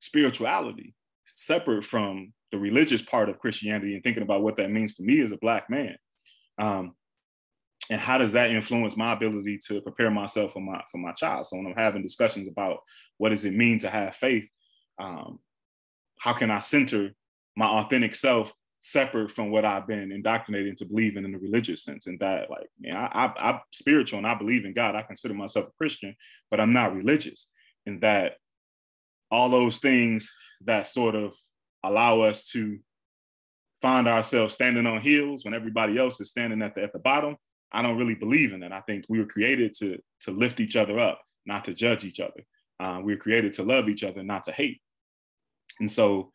[0.00, 0.94] spirituality
[1.34, 5.20] separate from the religious part of Christianity and thinking about what that means for me
[5.20, 5.96] as a Black man.
[6.58, 6.94] Um,
[7.90, 11.46] and how does that influence my ability to prepare myself for my for my child
[11.46, 12.78] so when i'm having discussions about
[13.18, 14.48] what does it mean to have faith
[14.98, 15.38] um,
[16.18, 17.10] how can i center
[17.56, 18.52] my authentic self
[18.82, 22.68] separate from what i've been indoctrinated into believing in the religious sense and that like
[22.80, 26.14] man I, I, i'm spiritual and i believe in god i consider myself a christian
[26.50, 27.48] but i'm not religious
[27.86, 28.34] and that
[29.30, 30.30] all those things
[30.64, 31.34] that sort of
[31.84, 32.78] allow us to
[33.80, 37.36] find ourselves standing on heels when everybody else is standing at the, at the bottom
[37.72, 38.72] I don't really believe in that.
[38.72, 42.20] I think we were created to to lift each other up, not to judge each
[42.20, 42.44] other.
[42.78, 44.80] Uh, we were created to love each other, not to hate.
[45.80, 46.32] And so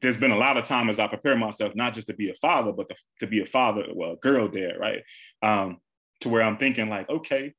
[0.00, 2.34] there's been a lot of time as I prepare myself, not just to be a
[2.34, 5.02] father, but to, to be a father, well, a girl dad, right?
[5.42, 5.78] Um,
[6.20, 7.52] to where I'm thinking like, okay,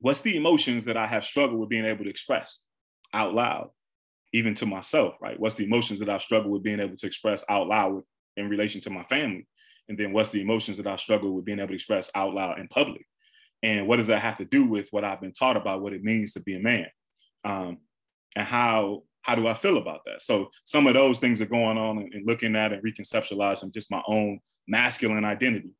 [0.00, 2.60] what's the emotions that I have struggled with being able to express
[3.14, 3.70] out loud,
[4.32, 5.38] even to myself, right?
[5.38, 8.02] What's the emotions that I've struggled with being able to express out loud
[8.36, 9.46] in relation to my family?
[9.90, 12.60] and then what's the emotions that I struggle with being able to express out loud
[12.60, 13.04] in public,
[13.62, 16.04] and what does that have to do with what I've been taught about what it
[16.04, 16.86] means to be a man,
[17.44, 17.78] um,
[18.36, 20.22] and how how do I feel about that?
[20.22, 24.02] So some of those things are going on and, looking at and reconceptualizing just my
[24.06, 25.74] own masculine identity,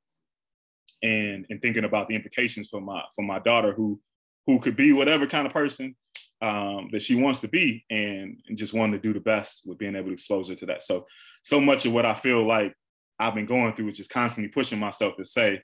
[1.03, 4.01] and and thinking about the implications for my for my daughter who
[4.47, 5.95] who could be whatever kind of person
[6.43, 9.79] um, that she wants to be and, and just wanting to do the best with
[9.79, 10.83] being able to expose her to that.
[10.83, 11.07] So,
[11.43, 12.75] so much of what I feel like
[13.19, 15.63] I've been going through is just constantly pushing myself to say,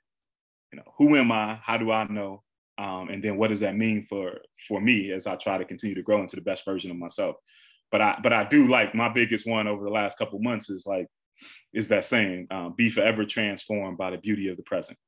[0.73, 1.59] you know, who am I?
[1.63, 2.43] How do I know?
[2.79, 4.33] Um, and then what does that mean for
[4.69, 7.37] for me as I try to continue to grow into the best version of myself?
[7.93, 10.87] But I but I do like my biggest one over the last couple months is
[10.87, 11.07] like
[11.73, 14.99] is that saying um, be forever transformed by the beauty of the present.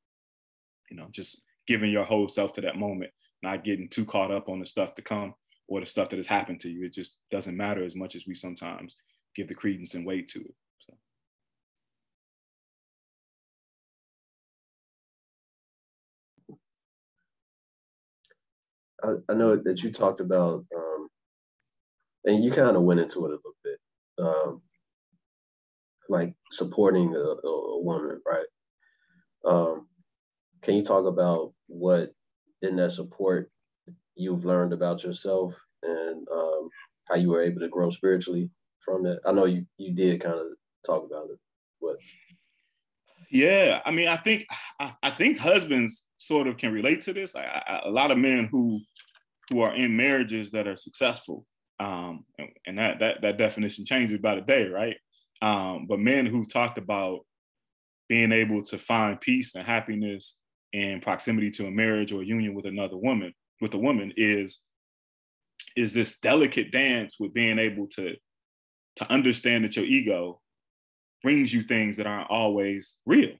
[0.90, 3.10] You know, just giving your whole self to that moment,
[3.42, 5.34] not getting too caught up on the stuff to come
[5.66, 6.86] or the stuff that has happened to you.
[6.86, 8.94] It just doesn't matter as much as we sometimes
[9.34, 10.54] give the credence and weight to it.
[19.02, 21.08] I, I know that you talked about, um,
[22.28, 23.78] and you kind of went into it a little bit,
[24.18, 24.62] um,
[26.10, 28.44] like supporting a, a, woman, right?
[29.46, 29.88] Um,
[30.60, 32.12] can you talk about what
[32.60, 33.50] in that support
[34.14, 36.68] you've learned about yourself and um,
[37.08, 38.50] how you were able to grow spiritually
[38.84, 39.20] from that?
[39.24, 40.48] I know you you did kind of
[40.84, 41.38] talk about it,
[41.80, 41.96] but
[43.30, 44.44] yeah, I mean, I think
[44.78, 47.34] I, I think husbands sort of can relate to this.
[47.34, 48.80] I, I, a lot of men who
[49.48, 51.46] who are in marriages that are successful,
[51.80, 52.24] um,
[52.66, 54.96] and, that that that definition changes by the day, right?
[55.40, 57.20] Um, but men who talked about
[58.08, 60.36] being able to find peace and happiness
[60.72, 64.58] in proximity to a marriage or a union with another woman, with a woman, is
[65.76, 68.14] is this delicate dance with being able to
[68.96, 70.40] to understand that your ego
[71.22, 73.30] brings you things that aren't always real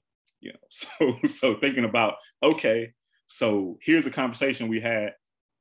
[0.41, 2.91] you know so so thinking about okay
[3.27, 5.13] so here's a conversation we had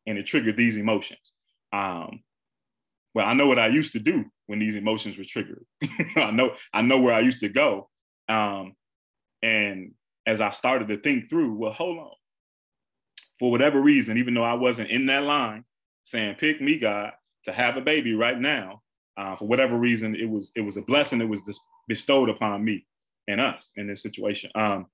[0.07, 1.33] and it triggered these emotions
[1.72, 2.20] um
[3.14, 5.64] well i know what i used to do when these emotions were triggered
[6.16, 7.88] i know i know where i used to go
[8.28, 8.74] um
[9.42, 9.92] and
[10.26, 12.11] as i started to think through well hold on
[13.38, 15.64] for whatever reason even though i wasn't in that line
[16.02, 17.12] saying pick me god
[17.44, 18.82] to have a baby right now
[19.16, 21.42] uh, for whatever reason it was it was a blessing it was
[21.88, 22.86] bestowed upon me
[23.26, 24.50] and us in this situation.
[24.54, 24.86] Um,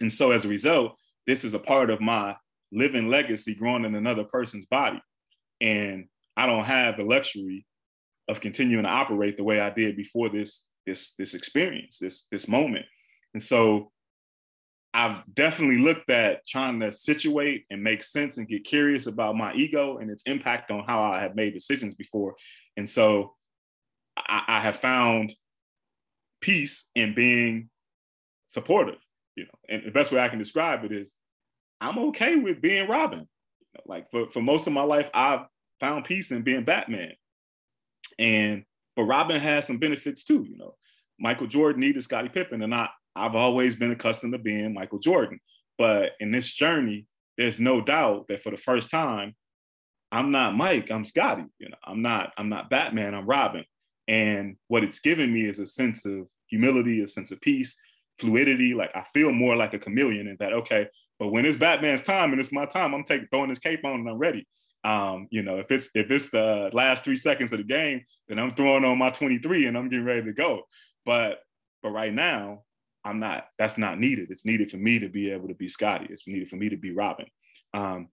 [0.00, 0.96] and so as a result,
[1.26, 2.36] this is a part of my
[2.72, 5.00] living legacy growing in another person's body.
[5.60, 6.06] And
[6.38, 7.66] I don't have the luxury
[8.28, 12.46] of continuing to operate the way I did before this this this experience, this this
[12.46, 12.86] moment.
[13.34, 13.90] And so
[14.94, 19.52] I've definitely looked at trying to situate and make sense and get curious about my
[19.52, 22.36] ego and its impact on how I have made decisions before.
[22.76, 23.34] And so
[24.16, 25.34] I, I have found
[26.40, 27.68] peace in being
[28.46, 28.98] supportive.
[29.34, 31.14] You know, and the best way I can describe it is
[31.80, 33.28] I'm okay with being Robin.
[33.86, 35.46] Like for, for most of my life, I've
[35.80, 37.12] found peace in being Batman.
[38.18, 38.64] And
[38.96, 40.74] but Robin has some benefits too, you know.
[41.20, 45.40] Michael Jordan needed Scottie Pippen, and I I've always been accustomed to being Michael Jordan.
[45.76, 47.06] But in this journey,
[47.36, 49.34] there's no doubt that for the first time,
[50.10, 51.46] I'm not Mike, I'm Scottie.
[51.58, 53.64] You know, I'm not, I'm not Batman, I'm Robin.
[54.06, 57.76] And what it's given me is a sense of humility, a sense of peace,
[58.18, 58.74] fluidity.
[58.74, 62.32] Like I feel more like a chameleon in that, okay, but when it's Batman's time
[62.32, 64.46] and it's my time, I'm taking throwing this cape on and I'm ready.
[64.88, 68.38] Um, you know, if it's if it's the last three seconds of the game, then
[68.38, 70.62] I'm throwing on my 23 and I'm getting ready to go.
[71.04, 71.40] But
[71.82, 72.62] but right now,
[73.04, 73.48] I'm not.
[73.58, 74.30] That's not needed.
[74.30, 76.06] It's needed for me to be able to be Scottie.
[76.08, 77.26] It's needed for me to be Robin.
[77.74, 78.08] Um,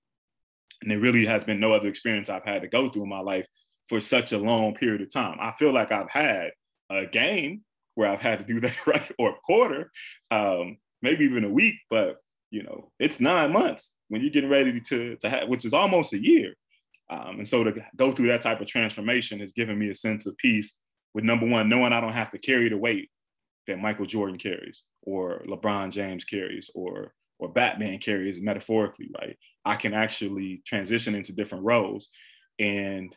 [0.81, 3.21] and there really has been no other experience I've had to go through in my
[3.21, 3.47] life
[3.87, 5.37] for such a long period of time.
[5.39, 6.51] I feel like I've had
[6.89, 7.61] a game
[7.93, 9.91] where I've had to do that right or a quarter,
[10.29, 12.17] um, maybe even a week, but
[12.51, 16.13] you know, it's nine months when you're getting ready to, to have, which is almost
[16.13, 16.53] a year.
[17.09, 20.25] Um, and so to go through that type of transformation has given me a sense
[20.25, 20.77] of peace
[21.13, 23.09] with number one, knowing I don't have to carry the weight
[23.67, 29.37] that Michael Jordan carries or LeBron James carries or or Batman carries metaphorically, right?
[29.65, 32.07] I can actually transition into different roles
[32.59, 33.13] and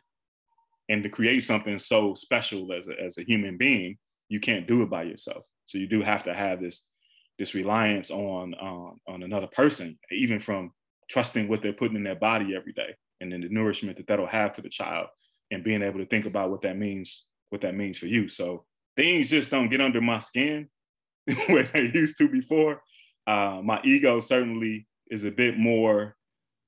[0.88, 4.82] and to create something so special as a, as a human being, you can't do
[4.82, 5.44] it by yourself.
[5.66, 6.82] So you do have to have this
[7.38, 10.72] this reliance on um, on another person, even from
[11.08, 14.26] trusting what they're putting in their body every day, and then the nourishment that that'll
[14.26, 15.08] have to the child,
[15.50, 18.28] and being able to think about what that means, what that means for you.
[18.28, 18.64] So
[18.96, 20.68] things just don't get under my skin
[21.46, 22.82] where they used to before.
[23.26, 26.16] Uh, my ego certainly is a bit more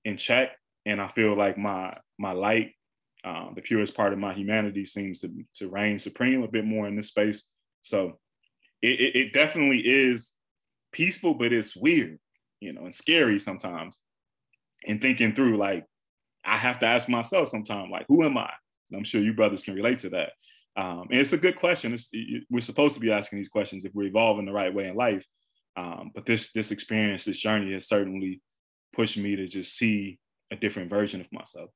[0.04, 0.50] in check,
[0.86, 2.72] and I feel like my my light,
[3.24, 6.86] uh, the purest part of my humanity, seems to to reign supreme a bit more
[6.86, 7.46] in this space.
[7.82, 8.18] So
[8.82, 10.34] it, it, it definitely is
[10.92, 12.18] peaceful, but it's weird,
[12.60, 13.98] you know, and scary sometimes.
[14.86, 15.84] And thinking through, like,
[16.44, 18.50] I have to ask myself sometimes, like, who am I?
[18.90, 20.32] And I'm sure you brothers can relate to that.
[20.76, 21.92] Um, and it's a good question.
[21.92, 22.10] It's,
[22.48, 25.26] we're supposed to be asking these questions if we're evolving the right way in life.
[25.76, 28.40] Um, but this this experience, this journey has certainly
[28.92, 30.18] pushed me to just see
[30.50, 31.70] a different version of myself.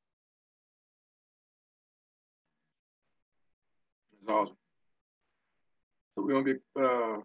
[4.21, 4.57] It's awesome.
[6.15, 7.21] So we're gonna get uh,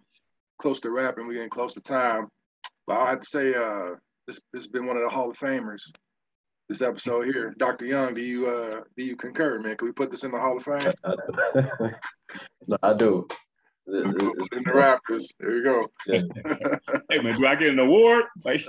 [0.60, 1.28] close to wrapping.
[1.28, 2.28] We're getting close to time.
[2.86, 3.96] But I have to say, uh,
[4.28, 5.84] this has been one of the Hall of Famers
[6.70, 7.54] this episode here.
[7.58, 7.86] Dr.
[7.86, 9.76] Young, do you uh do you concur, man?
[9.76, 10.94] Can we put this in the Hall of Fame?
[12.68, 13.28] no, I do.
[13.92, 15.26] It's in the Raptors.
[15.40, 15.88] There you go.
[16.06, 16.22] Yeah.
[17.10, 18.26] hey man, do I get an award?
[18.46, 18.64] Like,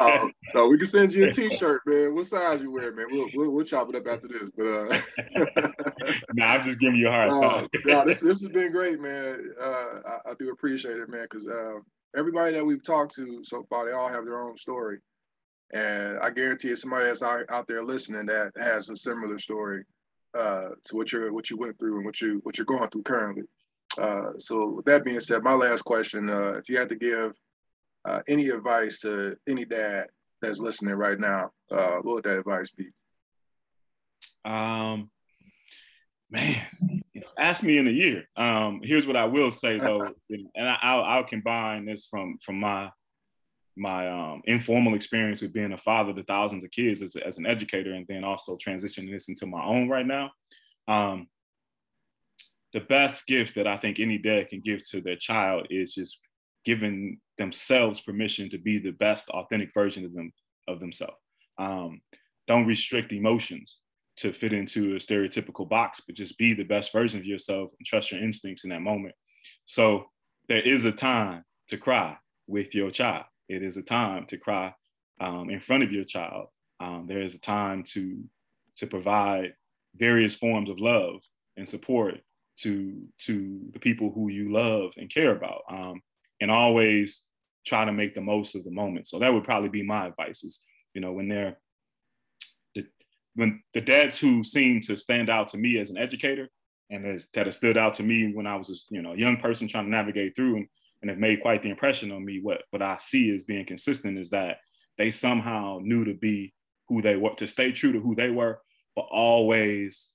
[0.00, 2.14] uh, no, we can send you a T-shirt, man.
[2.14, 3.06] What size you wear, man?
[3.10, 4.50] We'll we'll, we'll chop it up after this.
[4.56, 5.00] But uh,
[6.34, 7.68] nah, I'm just giving you a hard uh, time.
[7.84, 9.52] no, this this has been great, man.
[9.60, 11.80] Uh, I, I do appreciate it, man, because uh,
[12.16, 15.00] everybody that we've talked to so far, they all have their own story.
[15.72, 19.84] And I guarantee you, somebody that's out, out there listening that has a similar story
[20.36, 23.02] uh, to what you're what you went through and what you what you're going through
[23.02, 23.44] currently.
[23.98, 27.32] Uh, so with that being said, my last question: uh, If you had to give
[28.04, 30.06] uh, any advice to any dad
[30.40, 32.88] that's listening right now, uh, what would that advice be?
[34.44, 35.10] Um,
[36.30, 36.62] man,
[37.38, 38.24] ask me in a year.
[38.36, 42.60] Um, here's what I will say though, and I, will I'll combine this from from
[42.60, 42.90] my
[43.76, 47.46] my um, informal experience with being a father to thousands of kids as, as an
[47.46, 50.30] educator, and then also transitioning this into my own right now.
[50.88, 51.28] Um,
[52.72, 56.18] the best gift that I think any dad can give to their child is just
[56.64, 60.32] giving themselves permission to be the best authentic version of them
[60.68, 61.16] of themselves.
[61.58, 62.00] Um,
[62.48, 63.76] don't restrict emotions
[64.18, 67.86] to fit into a stereotypical box, but just be the best version of yourself and
[67.86, 69.14] trust your instincts in that moment.
[69.66, 70.06] So
[70.48, 72.16] there is a time to cry
[72.46, 73.24] with your child.
[73.48, 74.74] It is a time to cry
[75.20, 76.48] um, in front of your child.
[76.80, 78.22] Um, there is a time to
[78.76, 79.54] to provide
[79.96, 81.20] various forms of love
[81.56, 82.18] and support
[82.58, 86.00] to to the people who you love and care about, um,
[86.40, 87.24] and always
[87.66, 89.08] try to make the most of the moment.
[89.08, 90.62] So that would probably be my advice: is
[90.94, 91.58] you know when they're
[92.74, 92.84] the,
[93.34, 96.48] when the dads who seem to stand out to me as an educator
[96.90, 99.36] and that have stood out to me when I was a you know a young
[99.36, 100.68] person trying to navigate through and
[101.02, 102.40] and have made quite the impression on me.
[102.40, 104.58] What what I see as being consistent is that
[104.98, 106.54] they somehow knew to be
[106.88, 108.60] who they were, to stay true to who they were,
[108.94, 110.10] but always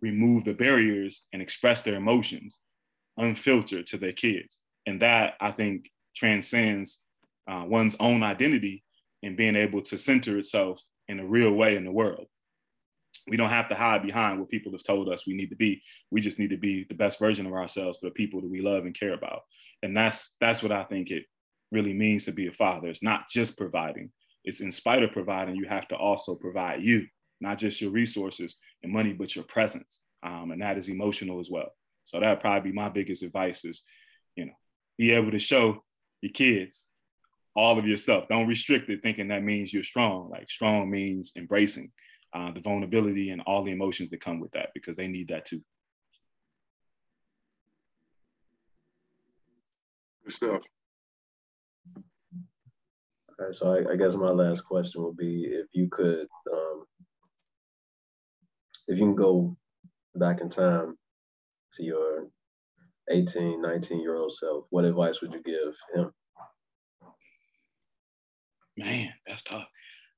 [0.00, 2.56] remove the barriers and express their emotions
[3.16, 4.58] unfiltered to their kids.
[4.86, 7.02] And that I think transcends
[7.48, 8.84] uh, one's own identity
[9.22, 12.26] and being able to center itself in a real way in the world.
[13.26, 15.82] We don't have to hide behind what people have told us we need to be.
[16.10, 18.60] We just need to be the best version of ourselves for the people that we
[18.60, 19.42] love and care about.
[19.82, 21.24] And that's that's what I think it
[21.70, 22.88] really means to be a father.
[22.88, 24.10] It's not just providing.
[24.44, 27.06] It's in spite of providing, you have to also provide you,
[27.40, 30.00] not just your resources and money, but your presence.
[30.22, 31.70] Um, and that is emotional as well.
[32.04, 33.82] So that probably be my biggest advice is,
[34.36, 34.52] you know,
[34.96, 35.84] be able to show
[36.22, 36.86] your kids
[37.54, 38.28] all of yourself.
[38.28, 40.30] Don't restrict it thinking that means you're strong.
[40.30, 41.92] Like strong means embracing
[42.32, 45.44] uh, the vulnerability and all the emotions that come with that because they need that
[45.44, 45.60] too.
[50.28, 50.62] Good stuff.
[53.40, 56.84] Okay, so I, I, guess my last question would be if you could, um,
[58.88, 59.56] if you can go
[60.16, 60.98] back in time
[61.74, 62.26] to your
[63.10, 66.12] 18, 19 year old self, what advice would you give him?
[68.76, 69.66] Man, that's tough.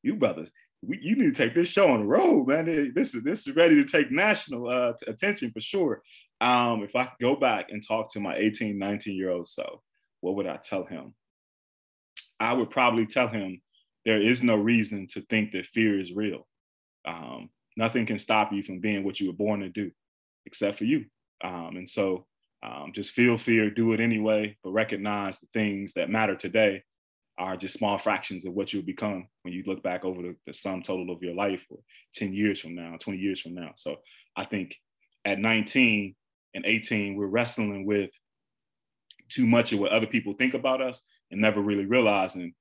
[0.03, 0.51] You brothers,
[0.83, 2.65] we, you need to take this show on the road, man.
[2.97, 6.03] This is this is ready to take national uh, attention for sure.
[6.41, 9.83] Um, if I could go back and talk to my 18, 19 year old self,
[10.21, 11.15] what would I tell him?
[12.39, 13.61] I would probably tell him
[14.05, 16.47] there is no reason to think that fear is real.
[17.07, 19.91] Um, nothing can stop you from being what you were born to do,
[20.47, 21.05] except for you.
[21.43, 22.27] Um, and so
[22.63, 26.83] um, just feel fear, do it anyway, but recognize the things that matter today
[27.39, 30.53] are just small fractions of what you'll become when you look back over the, the
[30.53, 31.79] sum total of your life or
[32.15, 33.71] 10 years from now, 20 years from now.
[33.77, 33.97] So
[34.37, 34.77] I think
[35.25, 36.15] at 19
[36.55, 38.11] and 18, we're wrestling with
[39.31, 42.55] too much of what other people think about us and never really realizing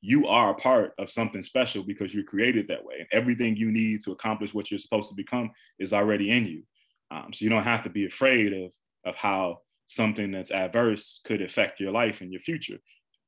[0.00, 2.96] you are a part of something special because you're created that way.
[2.98, 6.62] And everything you need to accomplish what you're supposed to become is already in you.
[7.10, 8.72] Um, so you don't have to be afraid of,
[9.04, 12.78] of how something that's adverse could affect your life and your future.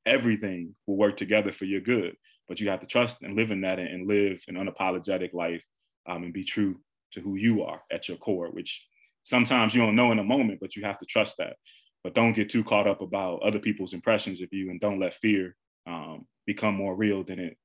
[0.06, 2.16] Everything will work together for your good,
[2.48, 5.66] but you have to trust and live in that and, live an unapologetic life
[6.06, 6.78] um, and be true
[7.12, 8.86] to who you are at your core, which
[9.22, 11.56] sometimes you don't know in a moment, but you have to trust that
[12.02, 15.14] but don't get too caught up about other people's impressions of you and don't let
[15.14, 15.54] fear
[15.86, 17.56] um, become more real than it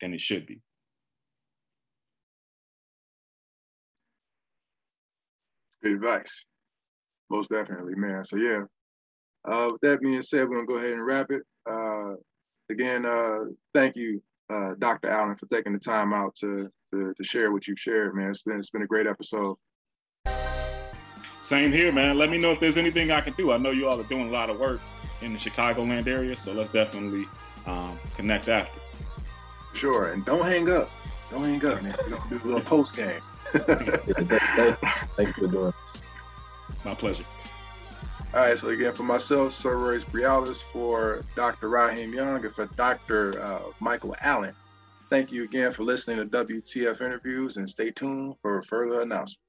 [0.00, 0.60] than it should be.
[5.82, 6.46] Good advice.
[7.30, 8.24] Most definitely man.
[8.24, 8.62] So yeah.
[9.46, 11.42] Uh, with that being said we're gonna go ahead and wrap it.
[11.68, 12.14] Uh,
[12.70, 14.22] again uh, thank you
[14.52, 18.14] uh, dr allen for taking the time out to, to to share what you've shared
[18.14, 18.30] man.
[18.30, 19.56] It's been it's been a great episode
[21.44, 22.16] same here, man.
[22.16, 23.52] Let me know if there's anything I can do.
[23.52, 24.80] I know you all are doing a lot of work
[25.20, 27.26] in the Chicagoland area, so let's definitely
[27.66, 28.80] um, connect after.
[29.74, 30.90] Sure, and don't hang up.
[31.30, 31.94] Don't hang up, man.
[32.02, 33.20] We're gonna do a little post game.
[35.16, 35.74] Thanks for doing.
[36.82, 37.24] My pleasure.
[38.32, 41.68] All right, so again, for myself, Sir Royce Brialis, for Dr.
[41.68, 43.40] Raheem Young, and for Dr.
[43.40, 44.54] Uh, Michael Allen,
[45.10, 49.43] thank you again for listening to WTF interviews and stay tuned for further announcements.